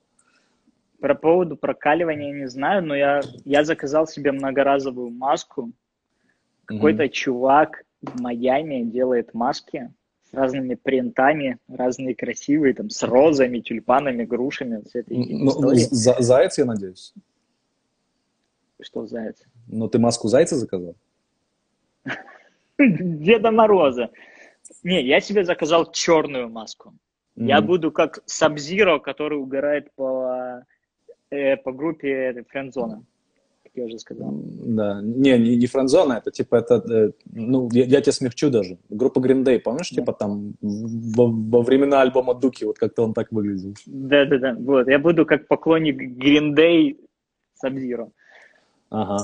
[1.00, 5.72] Про поводу прокаливания не знаю, но я, я заказал себе многоразовую маску.
[6.66, 7.10] Какой-то mm-hmm.
[7.10, 9.94] чувак в Майами делает маски
[10.30, 14.84] с разными принтами, разные красивые, там, с розами, тюльпанами, грушами.
[14.86, 17.14] С этой ну, ну, за, заяц, я надеюсь?
[18.82, 19.42] Что заяц?
[19.68, 20.96] Ну, ты маску зайца заказал?
[22.78, 24.10] Деда Мороза.
[24.84, 26.94] Не, я себе заказал черную маску.
[27.38, 27.48] Mm-hmm.
[27.48, 30.64] Я буду как Сабзиро, который угорает по,
[31.32, 33.04] э, по группе Френдзона,
[33.64, 34.32] как я уже сказал.
[34.34, 38.78] Да, не, не, не Френдзона, это типа, это, э, ну, я, я тебя смягчу даже.
[38.90, 40.02] Группа Green Day, помнишь, да.
[40.02, 43.74] типа там во, во времена альбома Дуки, вот как-то он так выглядел.
[43.86, 46.98] Да-да-да, вот, я буду как поклонник Green Day
[47.56, 48.10] Сабзиро.
[48.90, 49.18] Ага.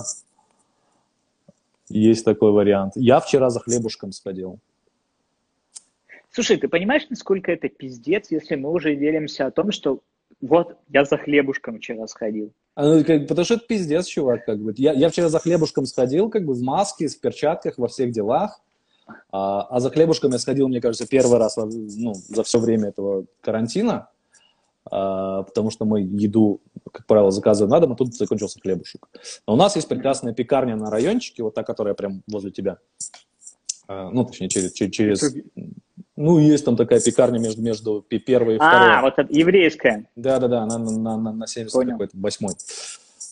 [1.90, 2.94] Есть такой вариант.
[2.96, 4.60] Я вчера за хлебушком сходил.
[6.36, 10.02] Слушай, ты понимаешь, насколько это пиздец, если мы уже делимся о том, что
[10.42, 12.52] вот я за хлебушком вчера сходил.
[12.76, 14.74] А, ну, как, потому что это пиздец, чувак, как бы.
[14.76, 18.60] Я, я вчера за хлебушком сходил, как бы в маске, в перчатках, во всех делах.
[19.32, 23.28] А, а за хлебушком я сходил, мне кажется, первый раз ну, за все время этого
[23.40, 24.10] карантина.
[24.92, 26.60] А, потому что мы еду,
[26.92, 29.08] как правило, заказываем на дом, а тут закончился хлебушек.
[29.48, 32.80] Но у нас есть прекрасная пекарня на райончике, вот та, которая прям возле тебя.
[33.88, 34.72] А, ну, точнее, через...
[34.74, 35.36] через
[36.18, 38.96] ну, есть там такая пекарня между, между первой и а, второй.
[38.96, 40.10] А, вот это еврейская.
[40.16, 42.54] Да-да-да, она на, на, на, на 70 какой-то, восьмой.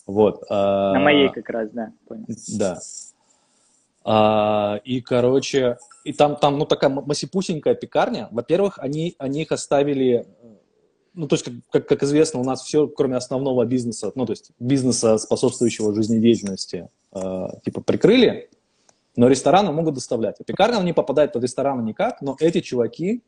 [0.06, 0.44] Вот.
[0.50, 2.26] А, на моей как раз, да, понял.
[2.58, 2.78] Да.
[4.04, 8.28] А, и, короче, и там, там, ну, такая масипусенькая пекарня.
[8.30, 10.26] Во-первых, они, они их оставили
[11.14, 14.32] ну, то есть, как, как, как известно, у нас все, кроме основного бизнеса, ну, то
[14.32, 18.50] есть бизнеса, способствующего жизнедеятельности, э, типа, прикрыли,
[19.16, 20.36] но рестораны могут доставлять.
[20.40, 23.22] А пекарня не попадает под рестораны никак, но эти чуваки,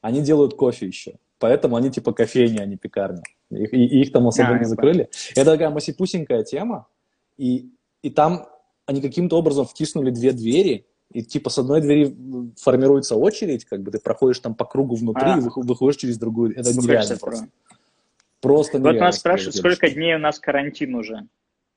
[0.00, 1.14] они делают кофе еще.
[1.38, 3.22] Поэтому они типа кофейни, а не пекарня.
[3.50, 5.08] Их, и, и их там особо а, не закрыли.
[5.34, 6.86] Это такая масипусенькая тема.
[7.36, 7.70] И,
[8.02, 8.48] и там
[8.86, 12.14] они каким-то образом втиснули две двери, и типа с одной двери
[12.60, 15.38] формируется очередь, как бы ты проходишь там по кругу внутри а.
[15.38, 16.58] и выходишь через другую.
[16.58, 17.48] Это нереально просто.
[18.40, 19.00] Просто нереально.
[19.00, 21.26] Вот нас спрашивают, сколько дней у нас карантин уже?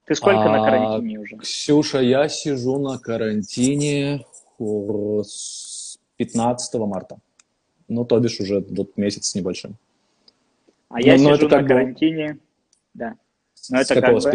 [0.07, 1.35] Ты сколько а, на карантине уже?
[1.35, 4.25] Ксюша, я сижу на карантине
[4.57, 7.17] с 15 марта.
[7.89, 9.75] Ну, то бишь уже вот месяц с небольшим.
[10.87, 12.39] А но, я но сижу на карантине,
[12.93, 13.15] да.
[13.69, 14.31] Но это как бы...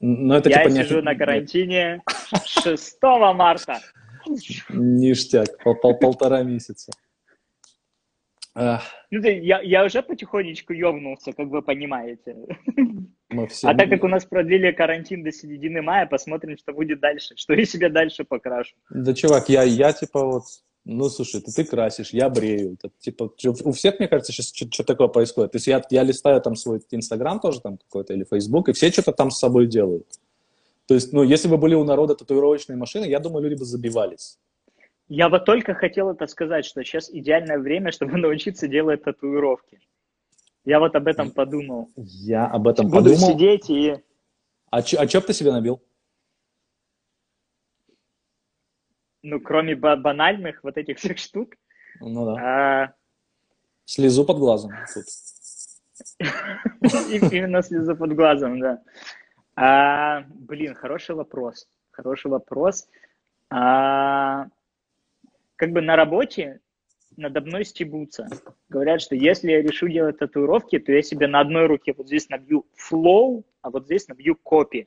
[0.00, 1.02] Но это, Я типа, сижу не...
[1.02, 2.02] на карантине
[2.44, 2.98] 6
[3.34, 3.80] марта.
[4.68, 6.90] Ништяк, пол, пол, полтора месяца.
[9.10, 12.36] Ну, я, я уже потихонечку ёбнулся, как вы понимаете.
[13.28, 13.68] Мы все...
[13.68, 17.34] А так как у нас продлили карантин до середины мая, посмотрим, что будет дальше.
[17.36, 18.74] Что я себе дальше покрашу.
[18.90, 20.44] Да, чувак, я, я типа вот
[20.88, 22.74] ну, слушай, ты, ты красишь, я брею.
[22.74, 23.32] Это, типа,
[23.64, 25.50] у всех, мне кажется, сейчас что-то такое происходит.
[25.50, 28.92] То есть я, я листаю там свой Инстаграм тоже там какой-то или Фейсбук, и все
[28.92, 30.06] что-то там с собой делают.
[30.86, 34.38] То есть, ну, если бы были у народа татуировочные машины, я думаю, люди бы забивались.
[35.08, 39.80] Я вот только хотел это сказать, что сейчас идеальное время, чтобы научиться делать татуировки.
[40.64, 41.90] Я вот об этом подумал.
[41.96, 43.20] Я об этом Буду подумал.
[43.20, 43.94] Буду сидеть и...
[44.70, 45.80] А, чё, а чё бы ты себе набил?
[49.26, 51.54] ну, кроме банальных вот этих всех штук.
[52.00, 52.84] Ну да.
[52.84, 52.94] А...
[53.84, 54.72] Слезу под глазом.
[56.80, 58.82] Именно слезу под глазом, да.
[59.54, 61.68] А, блин, хороший вопрос.
[61.90, 62.88] Хороший вопрос.
[63.48, 64.46] А,
[65.56, 66.60] как бы на работе
[67.16, 68.28] надо мной стебутся.
[68.68, 72.28] Говорят, что если я решу делать татуировки, то я себе на одной руке вот здесь
[72.28, 74.86] набью flow, а вот здесь набью copy.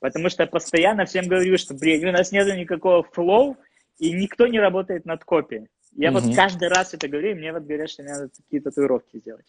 [0.00, 3.56] Потому что я постоянно всем говорю, что, блин, у нас нет никакого flow,
[3.98, 5.68] и никто не работает над копией.
[5.94, 6.20] Я угу.
[6.20, 9.46] вот каждый раз это говорю, и мне вот говорят, что мне надо такие татуировки сделать.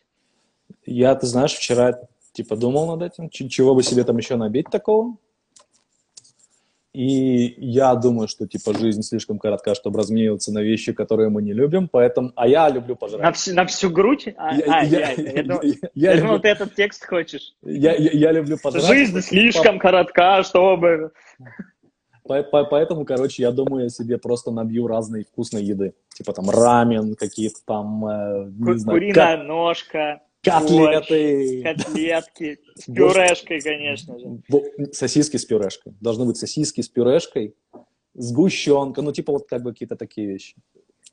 [0.86, 2.00] Я, ты знаешь, вчера
[2.34, 5.18] типа думал над этим, чего бы себе там еще набить такого.
[6.94, 11.52] И я думаю, что типа жизнь слишком коротка, чтобы размениваться на вещи, которые мы не
[11.52, 12.32] любим, поэтому...
[12.36, 13.24] А я люблю пожрать.
[13.24, 14.28] На, всю, на всю грудь?
[14.38, 15.62] А, я, а, я, я, я, думал,
[15.96, 17.56] я, я думал, ты этот текст хочешь.
[17.64, 18.86] Я, я, я люблю пожрать.
[18.86, 21.12] Жизнь слишком коротка, чтобы...
[22.26, 25.96] Поэтому, короче, я думаю, я себе просто набью разной вкусной еды.
[26.16, 29.00] Типа там рамен, какие-то там, э, не знаю...
[29.00, 29.48] Куриная как...
[29.48, 30.22] ножка.
[30.44, 31.64] Котлеты.
[31.64, 32.60] котлетки.
[32.76, 34.42] С пюрешкой, конечно же.
[34.92, 35.94] Сосиски с пюрешкой.
[36.02, 37.56] Должны быть сосиски с пюрешкой,
[38.14, 40.56] сгущенка, ну типа вот как бы какие-то такие вещи.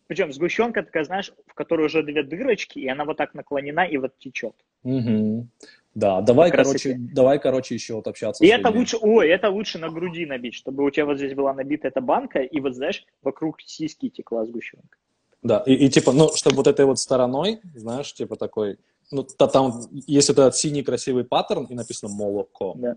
[0.08, 3.96] Причем сгущенка такая, знаешь, в которой уже две дырочки, и она вот так наклонена и
[3.96, 4.56] вот течет.
[4.82, 5.46] Угу.
[5.94, 8.44] Да, давай, короче, давай, короче, еще вот общаться.
[8.44, 11.54] И это лучше, ой, это лучше на груди набить, чтобы у тебя вот здесь была
[11.54, 14.98] набита эта банка, и вот, знаешь, вокруг сиськи текла сгущенка.
[15.42, 18.78] Да, и, и типа, ну, чтобы вот этой вот стороной, знаешь, типа такой,
[19.10, 22.74] ну, то, там есть этот синий красивый паттерн, и написано молоко.
[22.76, 22.96] Да.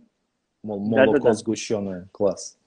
[0.63, 1.33] Мол, молоко да, да, да.
[1.33, 2.57] сгущенное, класс.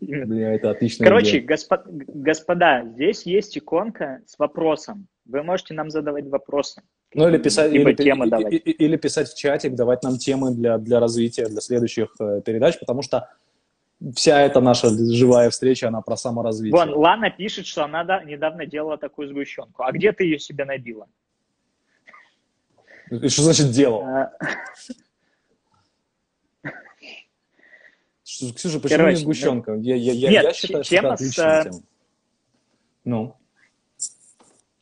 [0.00, 1.04] Бля, это отлично.
[1.04, 5.06] Короче, господ, господа, здесь есть иконка с вопросом.
[5.24, 6.82] Вы можете нам задавать вопросы.
[7.14, 8.52] Ну, или писать, или, темы давать.
[8.52, 12.78] Или, или писать в чатик, давать нам темы для, для развития, для следующих э, передач,
[12.78, 13.28] потому что
[14.14, 16.78] вся эта наша живая встреча, она про саморазвитие.
[16.78, 19.84] Вон, Лана пишет, что она да, недавно делала такую сгущенку.
[19.84, 21.06] А где ты ее себе набила?
[23.20, 24.02] И что значит делал?
[24.04, 24.32] А...
[28.24, 29.76] Ксюша, почему Короче, не сгущенка?
[29.76, 29.78] Да.
[29.82, 31.64] Я, я, Нет, я считаю, что это отличная с...
[31.64, 31.80] тема.
[33.04, 33.36] Ну?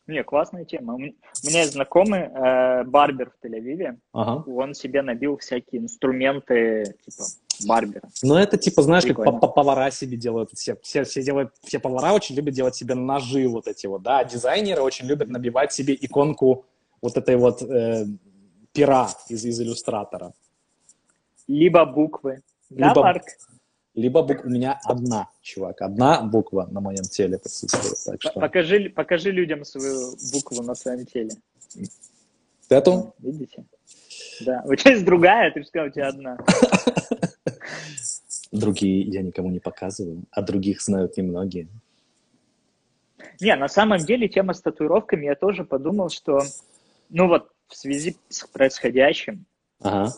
[0.07, 0.95] Не, классная тема.
[0.95, 1.13] У меня
[1.43, 3.97] есть знакомый э, барбер в Тель-Авиве.
[4.13, 4.43] Ага.
[4.49, 7.23] Он себе набил всякие инструменты, типа,
[7.67, 8.09] барбера.
[8.23, 9.39] Ну, это типа, знаешь, Прикольно.
[9.39, 10.51] как повара себе делают.
[10.53, 14.23] Все, все, все, делают, все повара очень любят делать себе ножи вот эти вот, да.
[14.23, 16.65] Дизайнеры очень любят набивать себе иконку
[17.01, 18.05] вот этой вот э,
[18.73, 20.33] пера из, из иллюстратора.
[21.47, 22.41] Либо буквы.
[22.69, 23.23] Да, либо, Марк?
[23.95, 24.47] Либо буква.
[24.47, 27.97] У меня одна, чувак, одна буква на моем теле присутствует.
[28.05, 28.39] Так что...
[28.39, 31.31] покажи, покажи людям свою букву на своем теле.
[32.69, 33.13] Эту?
[33.19, 33.65] Видите?
[34.45, 34.63] Да.
[34.65, 36.37] У тебя есть другая, ты же сказал, у тебя одна.
[38.51, 41.67] Другие я никому не показываю, а других знают немногие.
[43.39, 46.41] Не, на самом деле тема с татуировками, я тоже подумал, что,
[47.11, 49.45] ну вот, в связи с происходящим,
[49.81, 50.11] ага.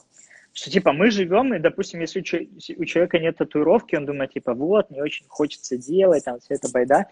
[0.54, 4.90] что, типа, мы живем, и, допустим, если у человека нет татуировки, он думает, типа, вот,
[4.90, 7.08] мне очень хочется делать, там, вся эта байда,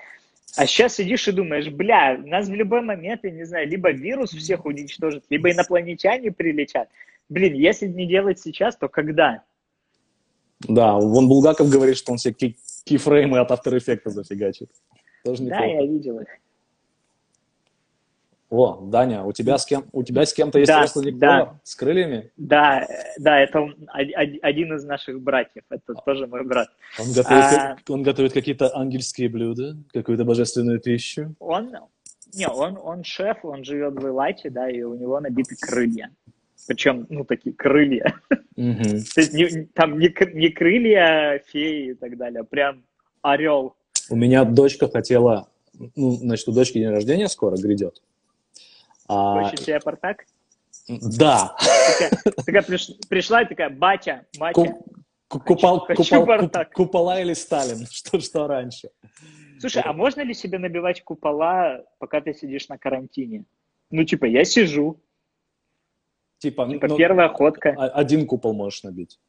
[0.58, 4.32] а сейчас сидишь и думаешь, бля, нас в любой момент, я не знаю, либо вирус
[4.32, 6.90] всех уничтожит, либо инопланетяне прилетят.
[7.30, 9.44] Блин, если не делать сейчас, то когда?
[10.60, 14.70] Да, вон Булгаков говорит, что он все кейфреймы от After Effects зафигачит.
[15.24, 16.28] Тоже да, я видел их.
[18.52, 21.58] О, Даня, у тебя с кем, у тебя с кем-то есть да, родственник да.
[21.64, 22.32] с крыльями?
[22.36, 22.86] Да,
[23.18, 26.68] да, это он, один из наших братьев, это а, тоже мой брат.
[27.00, 31.34] Он готовит, а, он готовит какие-то ангельские блюда, какую-то божественную пищу?
[31.40, 31.74] Он,
[32.34, 36.12] не, он, он шеф, он живет в Элайте, да, и у него набиты крылья.
[36.68, 38.16] Причем, ну, такие крылья.
[38.58, 38.84] Угу.
[39.16, 42.84] То есть не, там не, не крылья феи и так далее, а прям
[43.22, 43.76] орел.
[44.10, 45.48] У меня дочка хотела,
[45.96, 48.02] ну, значит, у дочки день рождения скоро грядет.
[49.12, 49.44] А...
[49.44, 50.26] Хочешь себе портак?
[50.88, 51.56] Да.
[51.60, 54.78] Такая, такая приш, пришла и такая, батя, батя.
[55.28, 57.86] Купол, хочу, купол, купола или Сталин?
[57.92, 58.90] Что, что раньше?
[59.60, 63.46] Слушай, а можно ли себе набивать купола, пока ты сидишь на карантине?
[63.92, 65.00] Ну, типа, я сижу.
[66.40, 67.70] Типа, типа ну, первая ходка.
[67.70, 69.20] Один купол можешь набить.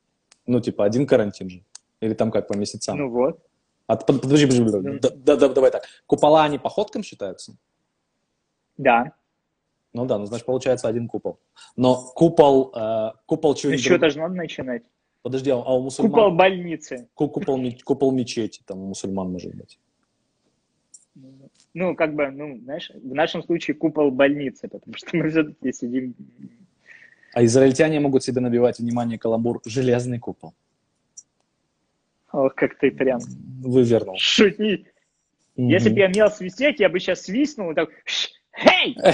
[0.46, 1.62] Ну, типа, один карантин же.
[2.00, 2.98] Или там как, по месяцам?
[2.98, 3.40] Ну вот.
[3.86, 4.98] А, подожди, подожди, подожди.
[5.00, 5.84] Да, да, да, давай так.
[6.06, 7.56] Купола, они по ходкам считаются?
[8.76, 9.12] Да.
[9.94, 11.38] Ну да, ну значит получается один купол.
[11.76, 14.82] Но купол, э, купол чего Еще должно начинать.
[15.22, 16.10] Подожди, а у мусульман...
[16.10, 17.08] Купол больницы.
[17.14, 19.78] Купол, купол мечети, там у мусульман может быть.
[21.74, 26.14] Ну, как бы, ну, знаешь, в нашем случае купол больницы, потому что мы все-таки сидим...
[27.34, 30.54] А израильтяне могут себе набивать, внимание, каламбур, железный купол.
[32.32, 33.20] Ох, как ты прям...
[33.62, 34.16] Вывернул.
[34.18, 34.86] Шути.
[35.56, 35.68] Mm-hmm.
[35.68, 37.90] Если бы я умел свистеть, я бы сейчас свистнул и так,
[38.56, 38.96] «Хей!»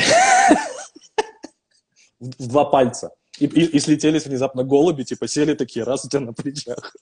[2.21, 3.13] В два пальца.
[3.39, 6.97] И, и, и слетелись внезапно голуби, типа сели такие, раз у тебя на плечах.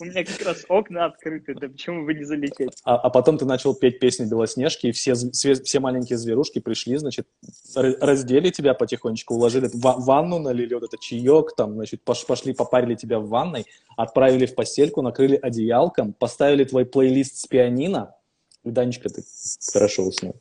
[0.00, 2.70] У меня как раз окна открыты, да почему бы не залететь?
[2.84, 6.96] А, а потом ты начал петь песни Белоснежки, и все, все, все маленькие зверушки пришли,
[6.98, 7.26] значит,
[7.74, 13.18] раздели тебя потихонечку, уложили в ванну, налили вот это чаек, там, значит, пошли, попарили тебя
[13.18, 18.14] в ванной, отправили в постельку, накрыли одеялком, поставили твой плейлист с пианино,
[18.62, 19.24] и, Данечка, ты
[19.72, 20.36] хорошо уснул.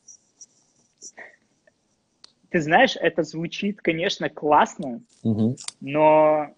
[2.50, 5.58] Ты знаешь, это звучит, конечно, классно, угу.
[5.82, 6.50] но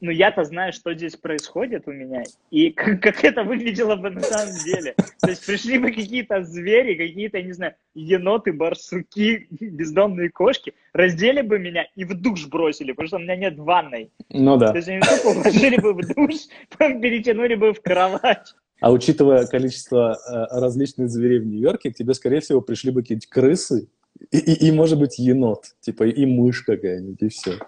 [0.00, 4.20] ну я-то знаю, что здесь происходит у меня, и как, как это выглядело бы на
[4.20, 4.94] самом деле.
[5.20, 11.58] То есть пришли бы какие-то звери, какие-то, не знаю, еноты, барсуки, бездомные кошки, раздели бы
[11.58, 14.10] меня и в душ бросили, потому что у меня нет ванной.
[14.30, 14.70] Ну да.
[14.70, 16.34] То есть они тупо уложили бы в душ,
[16.78, 18.54] перетянули бы в кровать.
[18.80, 23.28] А учитывая количество э, различных зверей в Нью-Йорке, к тебе, скорее всего, пришли бы какие-нибудь
[23.28, 23.88] крысы
[24.30, 27.58] и, и, и, может быть, енот, типа, и мышь какая-нибудь, и все.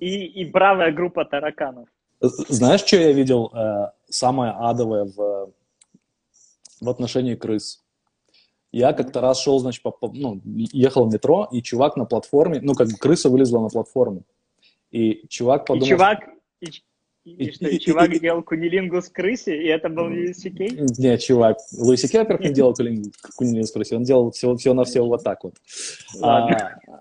[0.00, 1.88] И, и бравая группа тараканов.
[2.20, 5.52] Знаешь, что я видел э, самое адовое в,
[6.80, 7.82] в отношении крыс?
[8.72, 12.60] Я как-то раз шел, значит, по, по, ну, ехал в метро, и чувак на платформе,
[12.62, 14.22] ну, как бы крыса вылезла на платформу.
[14.90, 15.86] И чувак подумал...
[15.86, 16.28] И чувак,
[17.26, 20.78] и, и, что, и, чувак и, делал кунилингус крысе, и это был Луи Кей?
[20.98, 22.74] Нет, чувак, Луи Кей, во-первых, не делал
[23.36, 25.54] кунилингус крысе, он делал всего, всего на всего вот так вот.
[26.20, 26.80] Ладно.
[26.86, 27.00] А,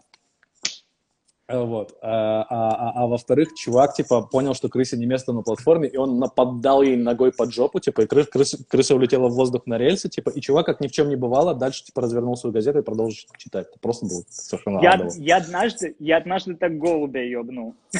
[1.47, 1.95] Э, вот.
[2.01, 5.95] А, а, а, а во-вторых, чувак, типа, понял, что крысе не место на платформе, и
[5.95, 9.77] он нападал ей ногой под жопу, типа, и крыс, крыс, крыса улетела в воздух на
[9.77, 12.79] рельсы, типа, и чувак, как ни в чем не бывало, дальше, типа, развернул свою газету
[12.79, 13.67] и продолжил читать.
[13.67, 17.75] Это просто было совершенно я, я однажды, я однажды так голубя ебнул.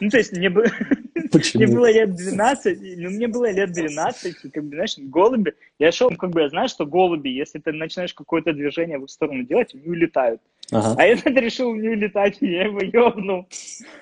[0.00, 0.64] Ну, то есть мне, бы...
[1.54, 6.10] мне было лет 12, ну, мне было лет 12, как бы, знаешь, голуби, я шел,
[6.10, 9.74] как бы, я знаю, что голуби, если ты начинаешь какое-то движение в их сторону делать,
[9.74, 10.40] они улетают.
[10.70, 10.94] Ага.
[10.98, 13.46] А этот решил не улетать, и я его ебнул.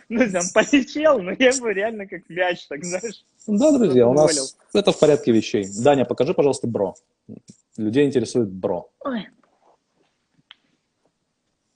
[0.09, 3.25] Ну, там, полетел, но я его реально как мяч, так знаешь.
[3.47, 5.67] Да, друзья, у нас это в порядке вещей.
[5.83, 6.95] Даня, покажи, пожалуйста, бро.
[7.77, 8.91] Людей интересует бро.
[9.01, 9.29] Ой.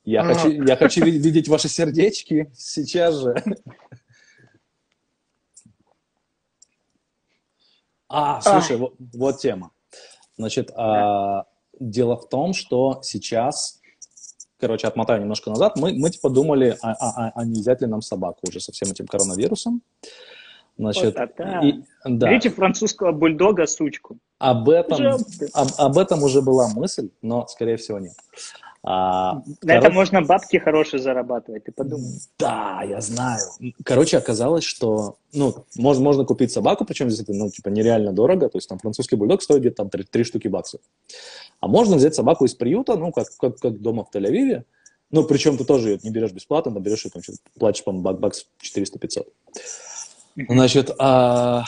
[0.05, 0.35] Я, а.
[0.35, 3.35] хочу, я хочу видеть ваши сердечки сейчас же.
[8.09, 9.71] А, слушай, вот, вот тема.
[10.37, 11.45] Значит, а,
[11.79, 13.81] дело в том, что сейчас,
[14.59, 18.03] короче, отмотаю немножко назад, мы, мы типа думали, а, а, а не взять ли нам
[18.03, 19.83] собаку уже со всем этим коронавирусом.
[20.79, 21.31] Значит, вот
[21.65, 22.29] и, да.
[22.29, 24.19] Берите французского бульдога сучку.
[24.39, 25.17] Об этом,
[25.55, 28.13] об, об этом уже была мысль, но, скорее всего, нет.
[28.89, 32.21] А, На короче, это можно бабки хорошие зарабатывать, ты подумай.
[32.39, 33.41] Да, я знаю.
[33.85, 38.49] Короче, оказалось, что ну, можно, можно купить собаку, причем здесь это ну, типа, нереально дорого,
[38.49, 40.81] то есть там французский бульдог стоит где-то там 3, 3 штуки баксов.
[41.59, 44.63] А можно взять собаку из приюта, ну, как, как, как дома в Тель-Авиве,
[45.11, 47.23] ну, причем ты тоже ее не берешь бесплатно, но берешь ее, там,
[47.59, 49.27] платишь, по-моему, бакс 400-500.
[50.49, 51.65] Значит, а,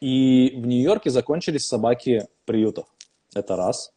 [0.00, 2.86] и в Нью-Йорке закончились собаки приютов.
[3.34, 3.92] Это раз.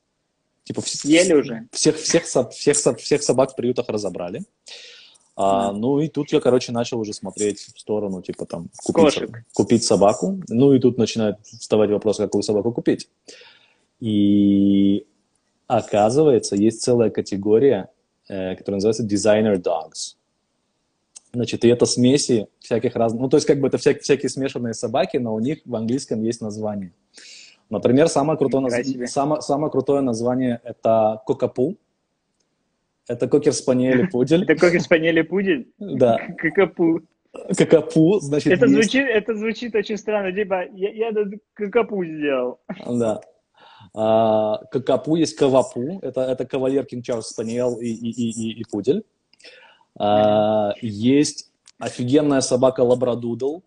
[0.65, 1.67] Типа, Съели уже?
[1.71, 4.43] Всех, всех, всех, всех, всех собак в приютах разобрали.
[5.37, 9.21] А, ну и тут я, короче, начал уже смотреть в сторону, типа там, купить,
[9.53, 10.41] купить собаку.
[10.47, 13.09] Ну и тут начинает вставать вопрос, какую собаку купить.
[13.99, 15.05] И
[15.67, 17.89] оказывается, есть целая категория,
[18.27, 20.15] э, которая называется designer dogs.
[21.33, 24.73] Значит, и это смеси всяких разных, ну то есть как бы это вся, всякие смешанные
[24.73, 26.93] собаки, но у них в английском есть название.
[27.69, 29.11] Например, самое крутое, наз...
[29.11, 31.77] самое, самое крутое название это Кокапу.
[33.07, 34.43] Это кокер-спаниель и пудель.
[34.43, 35.71] Это кокер-спаниель и пудель?
[35.77, 36.19] Да.
[36.37, 37.01] Кокапу.
[37.57, 38.73] Какапу, значит, это есть...
[38.73, 41.11] звучит, это звучит очень странно, типа, я, я
[41.53, 42.61] какапу сделал.
[42.87, 43.19] Да.
[43.93, 48.63] А, кокапу есть кавапу, это, это кавалер Кинг Чарльз Спаниель и, и, и, и, и
[48.71, 49.03] пудель.
[49.97, 53.63] А, есть офигенная собака Labradoodle.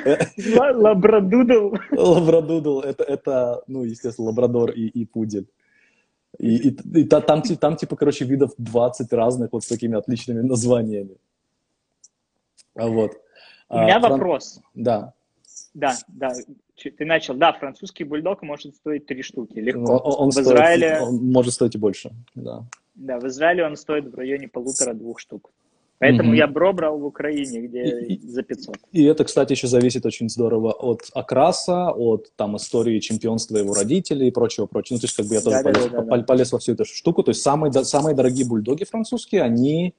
[0.06, 1.76] Labradoodle.
[1.92, 5.48] Labradoodle, это, это, ну, естественно, лабрадор и, и пудель.
[6.38, 10.42] И, и, и та, там, там, типа, короче, видов 20 разных вот с такими отличными
[10.42, 11.18] названиями.
[12.76, 13.12] А вот.
[13.70, 14.62] У меня а, вопрос.
[14.74, 15.14] Да.
[15.74, 16.34] Да, да.
[16.76, 17.36] Ты начал.
[17.36, 19.60] Да, французский бульдог может стоить три штуки.
[19.60, 19.98] Легко.
[19.98, 21.00] Он, он, в стоит, Израиле...
[21.02, 22.66] он может стоить и больше, да.
[22.96, 25.52] Да, в Израиле он стоит в районе полутора-двух штук.
[26.00, 26.38] Поэтому mm-hmm.
[26.38, 28.76] я бро брал в Украине, где и, за 500.
[28.92, 34.28] И это, кстати, еще зависит очень здорово от окраса, от там истории чемпионства его родителей
[34.28, 34.96] и прочего, прочего.
[34.96, 36.24] Ну, то есть, как бы я тоже да, полез, да, да, да.
[36.24, 37.24] полез во всю эту штуку.
[37.24, 39.94] То есть, самые, самые дорогие бульдоги французские, они,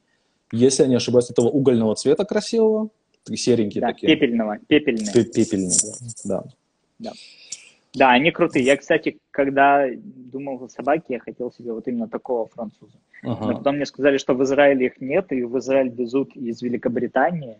[0.52, 2.90] если я не ошибаюсь, этого угольного цвета красивого,
[3.34, 4.14] серенькие да, такие.
[4.14, 5.12] пепельного, пепельные.
[5.12, 5.78] Пепельные,
[6.24, 6.42] да.
[6.42, 6.44] да.
[6.98, 7.12] Да,
[8.04, 8.64] они крутые.
[8.64, 12.92] Я, кстати, когда думал о собаке, я хотел себе вот именно такого француза.
[13.22, 13.46] Ага.
[13.46, 17.58] Но потом мне сказали, что в Израиле их нет, и в Израиль везут из Великобритании,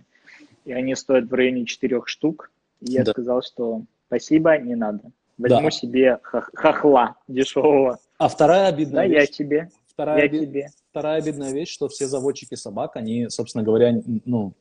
[0.64, 2.50] и они стоят в районе четырех штук.
[2.80, 3.12] И я да.
[3.12, 5.10] сказал, что спасибо, не надо.
[5.38, 5.70] Возьму да.
[5.70, 7.98] себе хох- хохла дешевого.
[8.18, 9.20] А вторая обидная да, вещь.
[9.20, 9.70] я тебе.
[9.86, 10.38] Вторая, я оби...
[10.38, 10.68] тебе.
[10.90, 14.52] вторая обидная вещь, что все заводчики собак, они, собственно говоря, ну,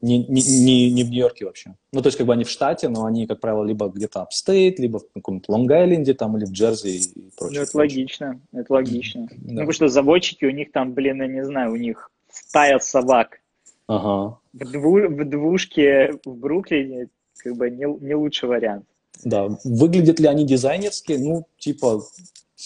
[0.00, 1.76] не, не, не, не в Нью-Йорке вообще.
[1.92, 4.80] Ну, то есть, как бы они в штате, но они, как правило, либо где-то upstate,
[4.80, 7.60] либо в каком-то Лонг-Айленде там, или в Джерси и прочее.
[7.60, 9.28] Ну, это логично, это логично.
[9.30, 9.36] Да.
[9.40, 13.40] Ну, потому что заводчики, у них там, блин, я не знаю, у них стая собак.
[13.86, 14.38] Ага.
[14.52, 18.86] В, дву, в двушке в Бруклине как бы не, не лучший вариант.
[19.24, 19.48] Да.
[19.64, 21.18] Выглядят ли они дизайнерские?
[21.18, 22.02] Ну, типа...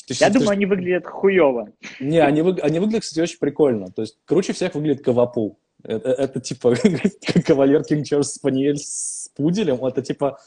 [0.07, 0.53] Ты, Я думаю, ты...
[0.53, 1.73] они выглядят хуево.
[2.01, 2.59] Не, они, вы...
[2.61, 3.91] они выглядят, кстати, очень прикольно.
[3.91, 5.59] То есть круче всех выглядит Кавапул.
[5.87, 6.75] Это, это типа
[7.47, 9.85] кавалер Кинг Чарльз Спаниель с пуделем.
[9.85, 10.41] Это типа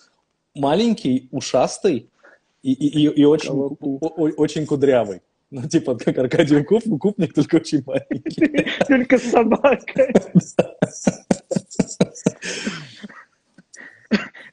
[0.53, 2.09] маленький, ушастый
[2.61, 3.75] и, и, и, и очень, о,
[4.37, 5.21] очень кудрявый.
[5.51, 8.67] Ну, типа, как Аркадий Куп, купник, только очень маленький.
[8.87, 10.13] Только собака.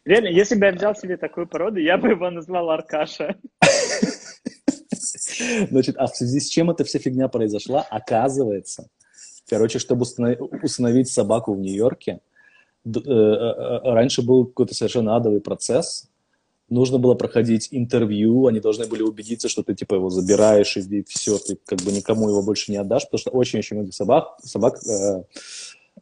[0.06, 3.36] Реально, если бы я взял себе такую породу, я бы его назвал Аркаша.
[5.68, 7.82] Значит, а в связи с чем эта вся фигня произошла?
[7.82, 8.88] Оказывается,
[9.48, 10.04] Короче, чтобы
[10.62, 12.20] установить собаку в Нью-Йорке,
[12.84, 16.08] э, э, раньше был какой-то совершенно адовый процесс.
[16.68, 21.38] Нужно было проходить интервью, они должны были убедиться, что ты типа его забираешь и все,
[21.38, 24.88] ты как бы никому его больше не отдашь, потому что очень-очень многих собак, собак э,
[24.90, 25.22] э,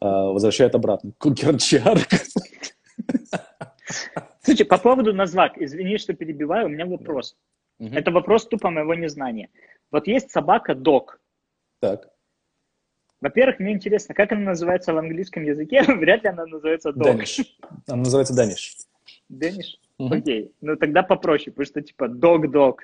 [0.00, 1.12] возвращают обратно.
[1.18, 2.08] Кукерчарк.
[4.42, 7.36] Слушай, по поводу назвак, извини, что перебиваю, у меня вопрос.
[7.78, 7.94] Угу.
[7.94, 9.50] Это вопрос тупо моего незнания.
[9.90, 11.20] Вот есть собака дог.
[11.80, 12.13] Так.
[13.24, 15.82] Во-первых, мне интересно, как она называется в английском языке?
[15.88, 17.20] Вряд ли она называется dog.
[17.20, 17.46] Danish.
[17.86, 18.76] Она называется Danish.
[19.32, 19.78] Danish?
[19.96, 20.14] Угу.
[20.14, 20.52] Окей.
[20.60, 22.80] Ну тогда попроще, потому что типа dog-dog.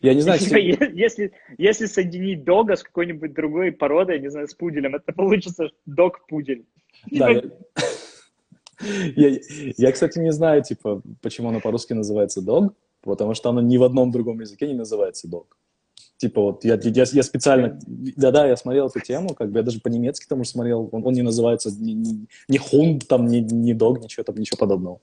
[0.00, 0.60] Я не знаю, если,
[0.94, 6.64] если, если соединить дога с какой-нибудь другой породой, не знаю, с пуделем, это получится дог-пудель.
[7.10, 7.42] Да, я,
[9.16, 9.38] я,
[9.76, 13.82] я, кстати, не знаю, типа, почему оно по-русски называется dog, потому что оно ни в
[13.82, 15.46] одном другом языке не называется dog.
[16.18, 19.80] Типа вот я, я, я специально, да-да, я смотрел эту тему, как бы я даже
[19.80, 23.72] по-немецки тому же смотрел, он, он не называется ни, ни, ни хунд, там, ни, ни
[23.72, 25.00] дог, ничего там, ничего подобного.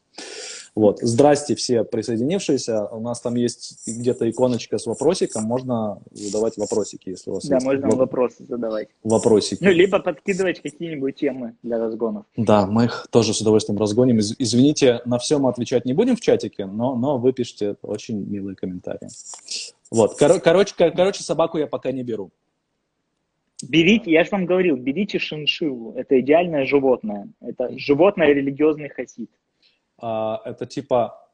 [0.75, 0.99] Вот.
[1.01, 2.87] Здрасте все присоединившиеся.
[2.87, 5.43] У нас там есть где-то иконочка с вопросиком.
[5.43, 7.65] Можно задавать вопросики, если у вас да, есть.
[7.65, 7.95] Да, можно в...
[7.95, 8.89] вопросы задавать.
[9.03, 9.63] Вопросики.
[9.63, 12.25] Ну, либо подкидывать какие-нибудь темы для разгонов.
[12.35, 14.19] Да, мы их тоже с удовольствием разгоним.
[14.19, 18.57] Извините, на все мы отвечать не будем в чатике, но, но вы пишите очень милые
[18.57, 19.07] комментарии.
[19.91, 22.31] Вот, Кор- короче, кор- короче, собаку я пока не беру.
[23.67, 25.93] Берите, я же вам говорил, берите шиншиллу.
[25.95, 27.29] Это идеальное животное.
[27.41, 29.29] Это животное религиозный хасид.
[29.97, 31.25] А, это типа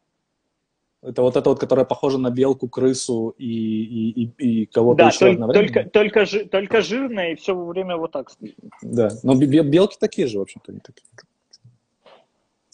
[1.04, 5.08] это вот это вот, которое похоже на белку, крысу и, и, и, и кого-то да,
[5.08, 5.74] еще только, одновременно.
[5.74, 8.56] Только, только, жи, только жирное и все время вот так стоит.
[8.84, 11.04] Да, но белки такие же, в общем-то, не такие.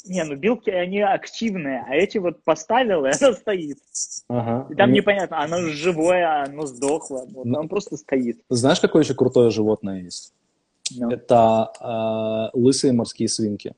[0.08, 3.78] Не, ну белки, они активные, а эти вот поставил, и она стоит.
[4.28, 4.68] Ага.
[4.72, 5.00] И там они...
[5.00, 8.40] непонятно, оно живое, оно сдохло, вот, ну, оно просто стоит.
[8.50, 10.34] Знаешь, какое еще крутое животное есть?
[10.94, 11.08] No.
[11.08, 11.12] Ну.
[11.12, 13.74] Это э, лысые морские свинки.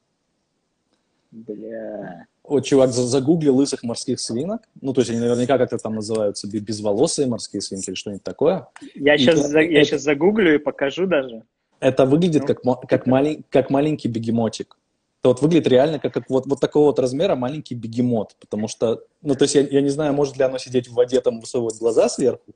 [1.31, 2.25] Бля.
[2.43, 4.61] Вот чувак загугли лысых морских свинок.
[4.81, 8.67] Ну, то есть они наверняка как-то там называются безволосые морские свинки или что-нибудь такое.
[8.95, 11.43] Я, и сейчас, это, я это, сейчас загуглю и покажу даже.
[11.79, 14.78] Это выглядит ну, как, как, малень, как маленький бегемотик
[15.21, 19.03] то вот выглядит реально как, как вот, вот такого вот размера маленький бегемот, потому что,
[19.21, 21.77] ну, то есть я, я не знаю, может ли оно сидеть в воде, там, высовывать
[21.79, 22.53] глаза сверху,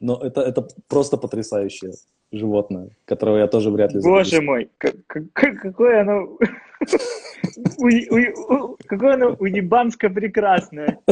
[0.00, 1.92] но это, это просто потрясающее
[2.32, 4.42] животное, которого я тоже вряд ли Боже запишу.
[4.42, 6.38] мой, как, как, какое оно...
[8.86, 10.98] Какое оно уебанско прекрасное.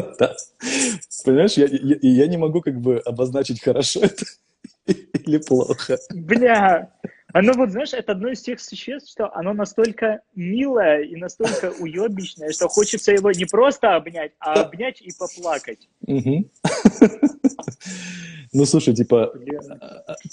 [1.24, 4.24] Понимаешь, я не могу как бы обозначить, хорошо это
[4.86, 5.98] или плохо.
[6.14, 6.90] Бля,
[7.32, 12.52] оно вот, знаешь, это одно из тех существ, что оно настолько милое и настолько уебищное,
[12.52, 15.88] что хочется его не просто обнять, а обнять и поплакать.
[18.50, 19.34] Ну, слушай, типа,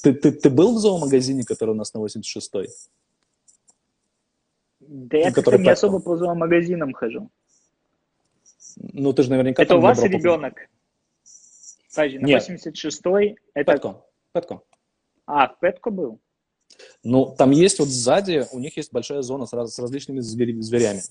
[0.01, 2.69] ты, ты, ты был в зоомагазине, который у нас на 86-й?
[4.79, 7.29] Да я как-то не особо по зоомагазинам хожу.
[8.77, 9.61] Ну, ты же наверняка...
[9.61, 10.69] Это у вас ребенок?
[11.93, 13.35] Подожди, на 86-й...
[13.53, 13.73] Это...
[13.73, 14.01] Петко.
[14.31, 14.61] Петко.
[15.25, 16.21] А, в Петко был?
[17.03, 20.59] Ну, там есть вот сзади, у них есть большая зона с, раз, с различными звери,
[20.61, 21.01] зверями,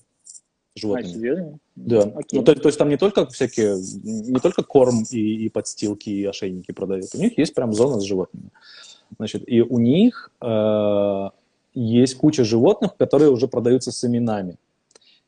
[0.75, 1.09] животными.
[1.09, 1.59] А, серьезно?
[1.75, 2.01] Да.
[2.15, 2.39] Окей.
[2.39, 6.25] Ну, то, то есть там не только всякие, не только корм и, и подстилки, и
[6.25, 7.13] ошейники продают.
[7.13, 8.49] У них есть прям зона с животными.
[9.17, 11.29] Значит, и у них э,
[11.73, 14.57] есть куча животных, которые уже продаются с именами.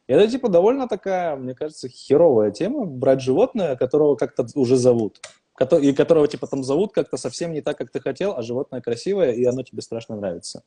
[0.07, 5.19] И это, типа, довольно такая, мне кажется, херовая тема, брать животное, которого как-то уже зовут.
[5.59, 9.31] И которого, типа, там зовут как-то совсем не так, как ты хотел, а животное красивое,
[9.31, 10.63] и оно тебе страшно нравится.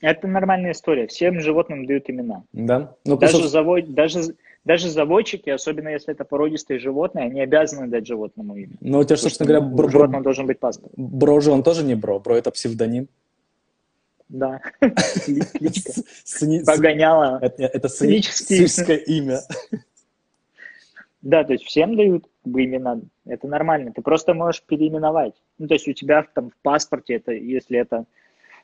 [0.00, 1.06] Это нормальная история.
[1.06, 2.44] Всем животным дают имена.
[2.52, 2.94] Да?
[3.04, 3.48] Ну, даже, просто...
[3.48, 3.94] завод...
[3.94, 8.76] даже, даже заводчики, особенно если это породистые животные, они обязаны дать животному имя.
[8.80, 9.88] Ну, у тебя, собственно говоря, бро...
[9.88, 10.92] животному должен быть паспорт.
[10.96, 13.08] Бро же он тоже не бро, бро это псевдоним.
[14.28, 14.60] Да.
[16.66, 17.38] Погоняла.
[17.40, 19.40] Это сценическое имя.
[21.22, 23.00] Да, то есть всем дают имена.
[23.24, 23.92] Это нормально.
[23.92, 25.34] Ты просто можешь переименовать.
[25.58, 28.04] Ну, то есть у тебя там в паспорте, это, если это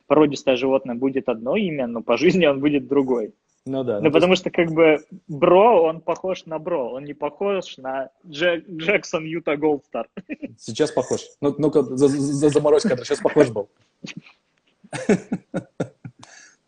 [0.07, 3.33] породистое животное, будет одно имя, но по жизни он будет другой.
[3.65, 3.99] Ну да.
[3.99, 8.09] Ну, ну потому что как бы Бро, он похож на Бро, он не похож на
[8.27, 10.09] Джек, Джексон Юта Голдстар.
[10.57, 11.21] Сейчас похож.
[11.39, 13.69] Ну, ну-ка, за, за, заморозь кадр, сейчас похож был.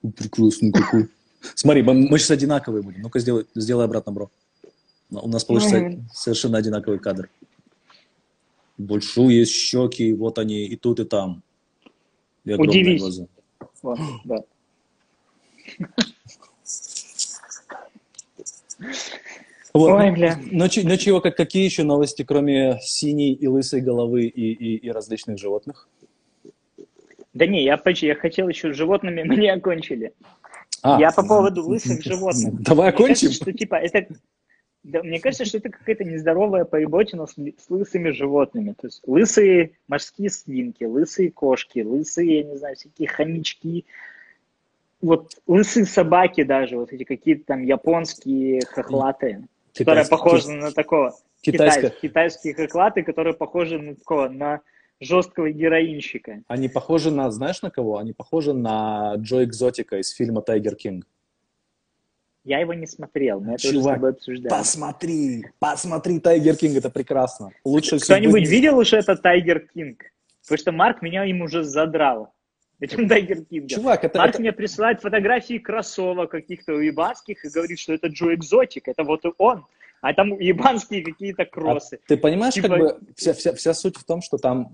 [0.02, 1.10] Прекрасный какой.
[1.54, 3.02] Смотри, мы сейчас одинаковые будем.
[3.02, 4.30] Ну-ка, сделай, сделай обратно, бро.
[5.12, 7.30] У нас получится совершенно одинаковый кадр.
[8.78, 11.42] Большие щеки, вот они и тут, и там.
[12.44, 13.02] И Удивись.
[13.02, 13.28] Глаза.
[13.82, 14.44] Вот, да.
[19.74, 19.92] Вот.
[19.92, 20.40] Ой, бля.
[20.52, 24.90] Ну, ну чего, как, какие еще новости, кроме синей и лысой головы и, и, и
[24.90, 25.90] различных животных?
[27.34, 30.14] Да не, я, я хотел еще с животными, мы не окончили.
[30.82, 32.62] А, я по поводу лысых животных.
[32.62, 33.28] Давай окончим.
[33.28, 34.08] Кажется, что, типа, это,
[34.86, 38.76] да, мне кажется, что это какая-то нездоровая поеботина с, с лысыми животными.
[38.80, 43.86] То есть лысые морские свинки, лысые кошки, лысые, я не знаю, всякие хомячки.
[45.02, 51.16] Вот лысые собаки даже, вот эти какие-то там японские хохлатые, Китайский, которые похожи на такого.
[51.42, 54.62] Китайские, китайские хохлаты, которые похожи на такого, на
[55.00, 56.44] жесткого героинщика.
[56.48, 57.98] Они похожи на, знаешь, на кого?
[57.98, 61.08] Они похожи на Джо Экзотика из фильма «Tiger King».
[62.46, 64.50] Я его не смотрел, мы это Чувак, уже с тобой обсуждали.
[64.50, 67.50] посмотри, посмотри «Tiger King», это прекрасно.
[67.66, 68.56] Лучше Кто-нибудь судьбы...
[68.56, 70.04] видел уже это «Тайгер Кинг»?
[70.44, 72.34] Потому что Марк меня им уже задрал.
[72.80, 73.68] Этим Tiger King ом.
[73.68, 74.20] Чувак, это...
[74.20, 74.42] Марк это...
[74.42, 79.30] мне присылает фотографии кроссовок каких-то уебанских и говорит, что это Джо Экзотик, это вот и
[79.40, 79.66] он
[80.06, 81.96] а там ебанские какие-то кроссы.
[81.96, 82.68] А ты понимаешь, типа...
[82.68, 84.70] как бы вся, вся, вся суть в том, что там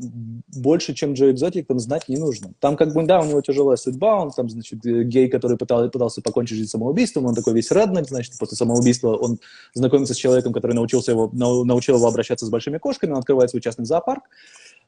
[0.53, 2.51] больше, чем Джо Экзотик, там знать не нужно.
[2.59, 6.21] Там как бы, да, у него тяжелая судьба, он там, значит, гей, который пытал, пытался
[6.21, 9.39] покончить жизнь самоубийством, он такой весь реднек, значит, после самоубийства он
[9.73, 13.61] знакомится с человеком, который научился его, научил его обращаться с большими кошками, он открывает свой
[13.61, 14.23] частный зоопарк,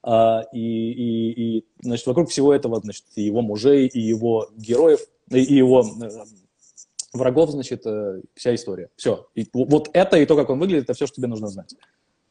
[0.01, 4.99] а, и, и, и, значит, вокруг всего этого, значит, и его мужей, и его героев,
[5.31, 6.09] и его э,
[7.13, 8.89] врагов, значит, э, вся история.
[8.95, 9.27] Все.
[9.35, 11.75] И вот это и то, как он выглядит, это все, что тебе нужно знать.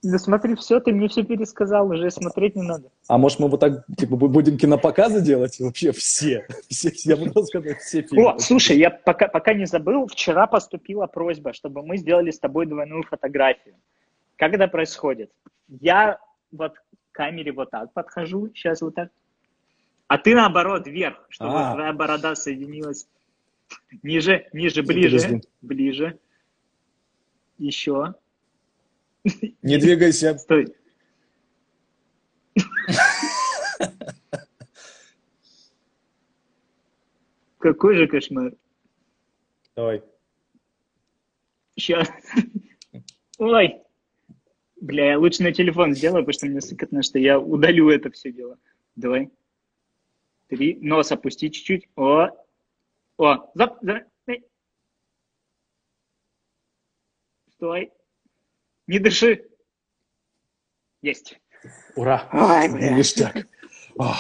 [0.03, 2.91] Да смотри, все, ты мне все пересказал, уже смотреть не надо.
[3.07, 5.61] А может мы вот так, типа, будем кинопоказы делать?
[5.61, 6.45] Вообще все.
[6.69, 8.31] все я могу сказать все фильмы.
[8.31, 12.67] О, слушай, я пока, пока не забыл, вчера поступила просьба, чтобы мы сделали с тобой
[12.67, 13.77] двойную фотографию.
[14.37, 15.31] Как это происходит?
[15.69, 16.19] Я
[16.51, 19.11] вот к камере вот так подхожу, сейчас вот так,
[20.09, 21.75] а ты наоборот вверх, чтобы А-а-а.
[21.75, 23.07] твоя борода соединилась
[24.03, 25.49] Ниже, ниже, ближе, Подожди.
[25.61, 26.19] ближе.
[27.59, 28.15] Еще.
[29.63, 30.37] Не двигайся.
[30.39, 30.75] Стой.
[37.59, 38.53] Какой же кошмар.
[39.77, 40.03] Давай.
[41.77, 42.09] Сейчас.
[43.39, 43.81] Ой.
[44.81, 48.33] Бля, я лучше на телефон сделаю, потому что мне сыкотно, что я удалю это все
[48.33, 48.59] дело.
[48.97, 49.31] Давай.
[50.49, 50.77] Три.
[50.81, 51.89] Нос опусти чуть-чуть.
[51.95, 52.31] О,
[53.17, 53.79] о, зап...
[57.55, 57.93] Стой.
[58.87, 59.49] Не дыши.
[61.01, 61.41] Есть.
[61.95, 62.29] Ура.
[62.33, 62.91] Ой, бля.
[62.91, 63.47] Ништяк.
[63.99, 64.15] О,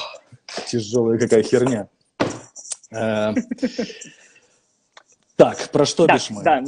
[0.66, 1.88] тяжелая какая херня.
[2.94, 3.34] Э,
[5.36, 6.42] так, про что так, бишь мы?
[6.44, 6.62] Да,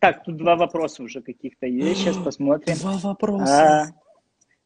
[0.00, 2.00] так, тут два вопроса уже каких-то есть.
[2.00, 2.76] Сейчас посмотрим.
[2.76, 3.82] Два вопроса.
[3.82, 3.86] А,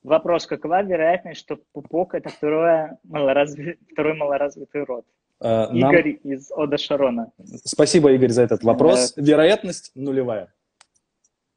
[0.02, 0.46] вопрос.
[0.46, 3.78] Какова вероятность, что пупок– это второе малоразви...
[3.92, 5.06] второй малоразвитый род?
[5.44, 5.92] Э, нам...
[5.92, 7.30] Игорь из Ода Шарона.
[7.64, 9.12] Спасибо, Игорь, за этот вопрос.
[9.12, 9.22] Да.
[9.22, 10.50] Вероятность нулевая.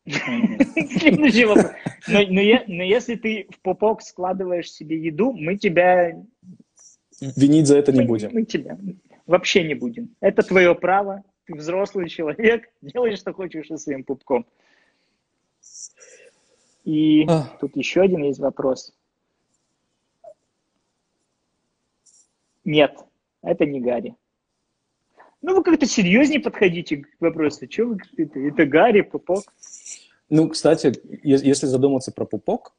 [0.06, 1.72] Следующий вопрос.
[2.10, 6.22] Но, но, но если ты в пупок складываешь себе еду, мы тебя...
[7.22, 8.32] Винить за это не будем.
[8.34, 8.78] Мы тебя
[9.26, 10.14] вообще не будем.
[10.20, 11.24] Это твое право.
[11.46, 12.70] Ты взрослый человек.
[12.82, 14.46] Делай, что хочешь со своим пупком.
[16.84, 17.56] И а.
[17.62, 18.94] тут еще один есть вопрос.
[22.66, 22.98] Нет,
[23.48, 24.16] это не Гарри.
[25.42, 27.68] Ну, вы как-то серьезнее подходите к вопросу.
[27.70, 29.44] Что вы это, это Гарри, пупок?
[30.30, 30.94] Ну, кстати,
[31.24, 32.76] если задуматься про пупок,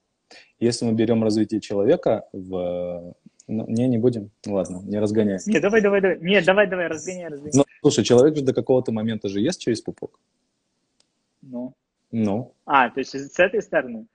[0.60, 3.14] если мы берем развитие человека в,
[3.46, 4.30] Ну, не, не будем.
[4.46, 5.38] Ладно, не разгоняй.
[5.46, 6.18] Не, давай, давай, давай.
[6.20, 7.52] Не, давай, давай, разгоняй, разгоняй.
[7.54, 10.20] Ну, слушай, человек же до какого-то момента же ест через пупок.
[11.40, 11.72] Ну.
[12.10, 12.52] Ну.
[12.66, 14.06] А, то есть с этой стороны?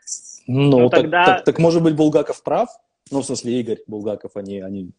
[0.46, 2.70] Ну, Ну, так, тогда- так, так может быть Булгаков прав?
[3.12, 4.92] Ну, в смысле, Игорь Булгаков, а не,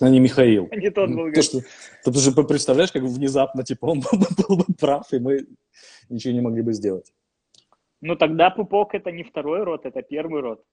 [0.00, 0.68] а не, а не Михаил.
[0.72, 1.32] Не тот Ну, был.
[1.32, 1.60] То, что,
[2.04, 4.00] то ты же представляешь, как внезапно, типа, он
[4.48, 5.46] был бы прав, и мы
[6.08, 7.12] ничего не могли бы сделать.
[8.00, 10.64] Ну, тогда пупок это не второй рот, это первый рот.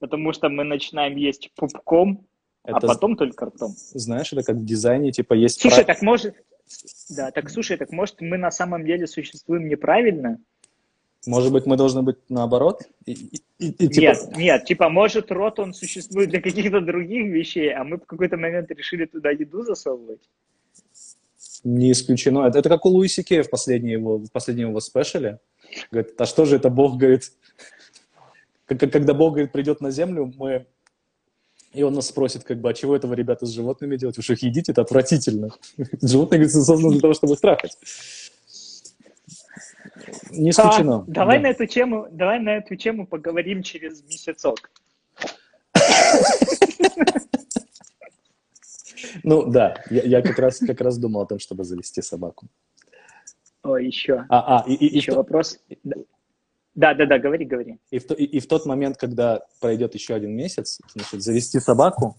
[0.00, 2.26] Потому что мы начинаем есть пупком,
[2.62, 3.72] а Это, потом только ртом.
[3.76, 5.60] знаешь, это как в дизайне, типа, есть...
[5.60, 6.36] Слушай, прав- так может...
[7.16, 10.38] Да, так слушай, так может мы на самом деле существуем неправильно?
[11.28, 12.82] Может быть, мы должны быть наоборот?
[13.04, 13.12] И,
[13.58, 17.84] и- и- типа, Нет, нет, типа, может, рот он существует для каких-то других вещей, а
[17.84, 20.22] мы в какой-то момент решили туда еду засовывать.
[21.64, 22.46] Не исключено.
[22.46, 25.38] Это, это как у Луиси Кея в последнем его, в последнем его спешле.
[25.90, 27.30] Говорит, а что же это Бог, говорит,
[28.66, 30.66] когда Бог, говорит, придет на землю, мы...
[31.74, 34.16] И он нас спросит, как бы, а чего этого ребята с животными делать?
[34.16, 34.72] Вы что, их едите?
[34.72, 35.50] Это отвратительно.
[36.00, 37.76] Животные, говорит, созданы для того, чтобы страхать.
[40.30, 40.96] Не исключено.
[40.98, 41.42] А, давай Да.
[41.44, 44.70] на эту тему, давай на эту тему поговорим через месяцок.
[49.22, 52.46] Ну, да, я, я как, раз, как раз думал о том, чтобы завести собаку.
[53.62, 55.58] О, еще, А, а и, и- и еще то- вопрос.
[56.74, 57.78] Да, да, да, говори, говори.
[57.90, 62.16] И в, и- и в тот момент, когда пройдет еще один месяц, значит, завести собаку,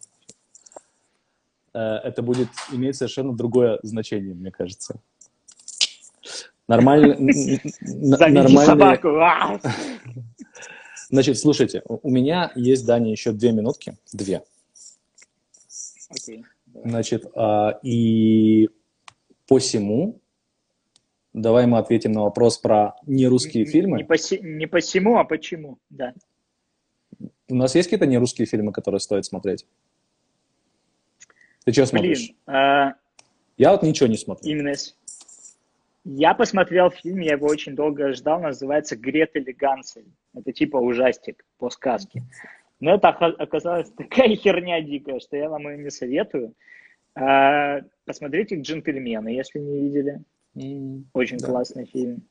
[1.74, 5.00] э, это будет иметь совершенно другое значение, мне кажется.
[6.70, 7.16] Нормально.
[7.82, 9.08] нормальные- собаку.
[9.20, 9.60] А!
[11.10, 13.98] Значит, слушайте, у меня есть, Даня, еще две минутки.
[14.14, 14.44] Две.
[16.10, 16.46] Окей.
[16.86, 18.70] Значит, а, и
[19.48, 20.22] посему
[21.34, 24.06] давай мы ответим на вопрос про нерусские Не фильмы.
[24.06, 26.14] по, се- не по всему, а почему, да.
[27.48, 29.66] У нас есть какие-то нерусские фильмы, которые стоит смотреть?
[31.66, 32.20] Ты что смотришь?
[32.20, 32.94] Блин, а,
[33.58, 34.48] Я вот ничего не смотрю.
[34.52, 34.74] именно...
[34.76, 34.96] с-
[36.06, 40.06] Я посмотрел фильм, я его очень долго ждал, называется «Гретель и Гансель».
[40.34, 42.24] Это типа ужастик по сказке.
[42.80, 46.54] Но это ока- оказалась такая херня дикая, что я вам ее не советую.
[47.16, 50.22] А, Посмотрите «Джентльмены», если не видели.
[51.14, 51.48] Очень Да.
[51.48, 52.22] классный фильм.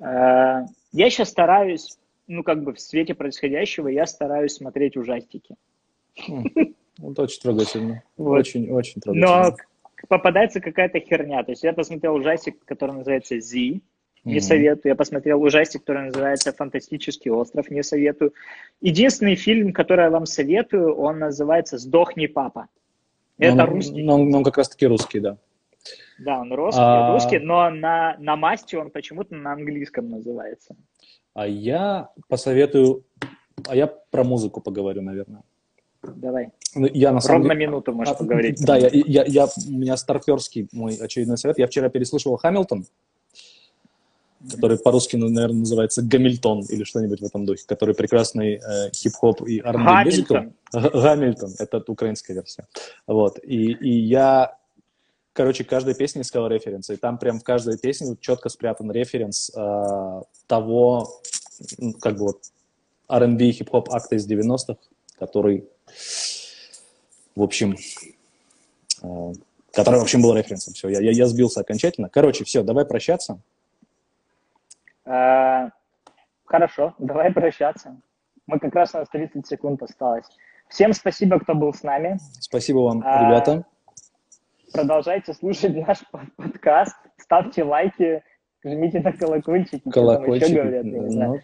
[0.00, 5.56] А, Я сейчас стараюсь, ну, как бы в свете происходящего, я стараюсь смотреть ужастики.
[6.98, 8.02] Вот очень трогательно.
[8.16, 8.38] Вот.
[8.38, 9.48] Очень, очень трогательно.
[9.50, 9.56] Но
[10.08, 11.42] попадается какая-то херня.
[11.44, 13.82] То есть я посмотрел ужастик, который называется «Зи»,
[14.24, 14.40] не Мгм.
[14.40, 14.90] советую.
[14.90, 18.32] Я посмотрел ужастик, который называется «Фантастический остров», не советую.
[18.80, 22.68] Единственный фильм, который я вам советую, он называется «Сдохни, папа».
[23.38, 24.02] Это Но русский.
[24.02, 25.36] Но, он- но он как раз-таки русский, да.
[26.18, 30.74] Да, он русский, А- русский, но на, на масте он почему-то на английском называется.
[31.34, 33.04] А я посоветую...
[33.68, 35.42] А я про музыку поговорю, наверное.
[36.16, 36.50] Давай.
[36.74, 38.64] Ну, Я на самом Ровно деле- минуту можешь А, поговорить.
[38.64, 41.58] Да, я, я, я, у меня старперский мой очередной совет.
[41.58, 42.86] Я вчера переслушивал «Хамилтон»,
[44.50, 49.42] который по-русски, ну, наверное, называется «Гамильтон» или что-нибудь в этом духе, который прекрасный э, хип-хоп
[49.48, 50.34] и R&B мюзикл.
[50.72, 51.50] Гамильтон.
[51.58, 52.66] Это украинская версия.
[53.06, 54.58] Вот, и, и я,
[55.32, 60.22] короче, каждой песне искал референсы, и там прям в каждой песне четко спрятан референс э,
[60.46, 61.08] того,
[62.00, 62.42] как бы вот,
[63.08, 64.76] R&B хип-хоп акта из 90-х,
[65.18, 65.68] который,
[67.36, 67.76] в общем,
[69.02, 69.32] э,
[69.72, 70.74] который, в общем, был референсом.
[70.74, 72.08] Все, я, я, я сбился окончательно.
[72.08, 73.38] Короче, все, давай прощаться.
[75.04, 75.70] А,
[76.44, 77.96] Хорошо, давай прощаться.
[78.46, 80.26] Мы как раз у нас 30 секунд осталось.
[80.68, 82.18] Всем спасибо, кто был с нами.
[82.40, 83.64] Спасибо вам, А, ребята.
[84.72, 88.22] Продолжайте слушать наш под- подкаст, ставьте лайки,
[88.64, 89.78] жмите на колокольчики.
[89.78, 90.50] что там еще Колокольчик.
[90.54, 91.42] говорят, я не знаю.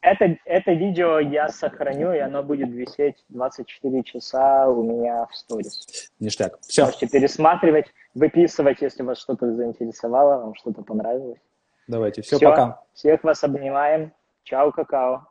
[0.00, 6.10] Это, это видео я сохраню, и оно будет висеть 24 часа у меня в сторис.
[6.20, 6.58] ништяк.
[6.60, 11.40] Все, Можете пересматривать, выписывать, если вас что-то заинтересовало, вам что-то понравилось.
[11.88, 12.22] давайте.
[12.22, 12.50] Все, Всё.
[12.50, 12.82] пока.
[12.94, 14.12] Всех вас обнимаем.
[14.44, 15.26] Чао, какао.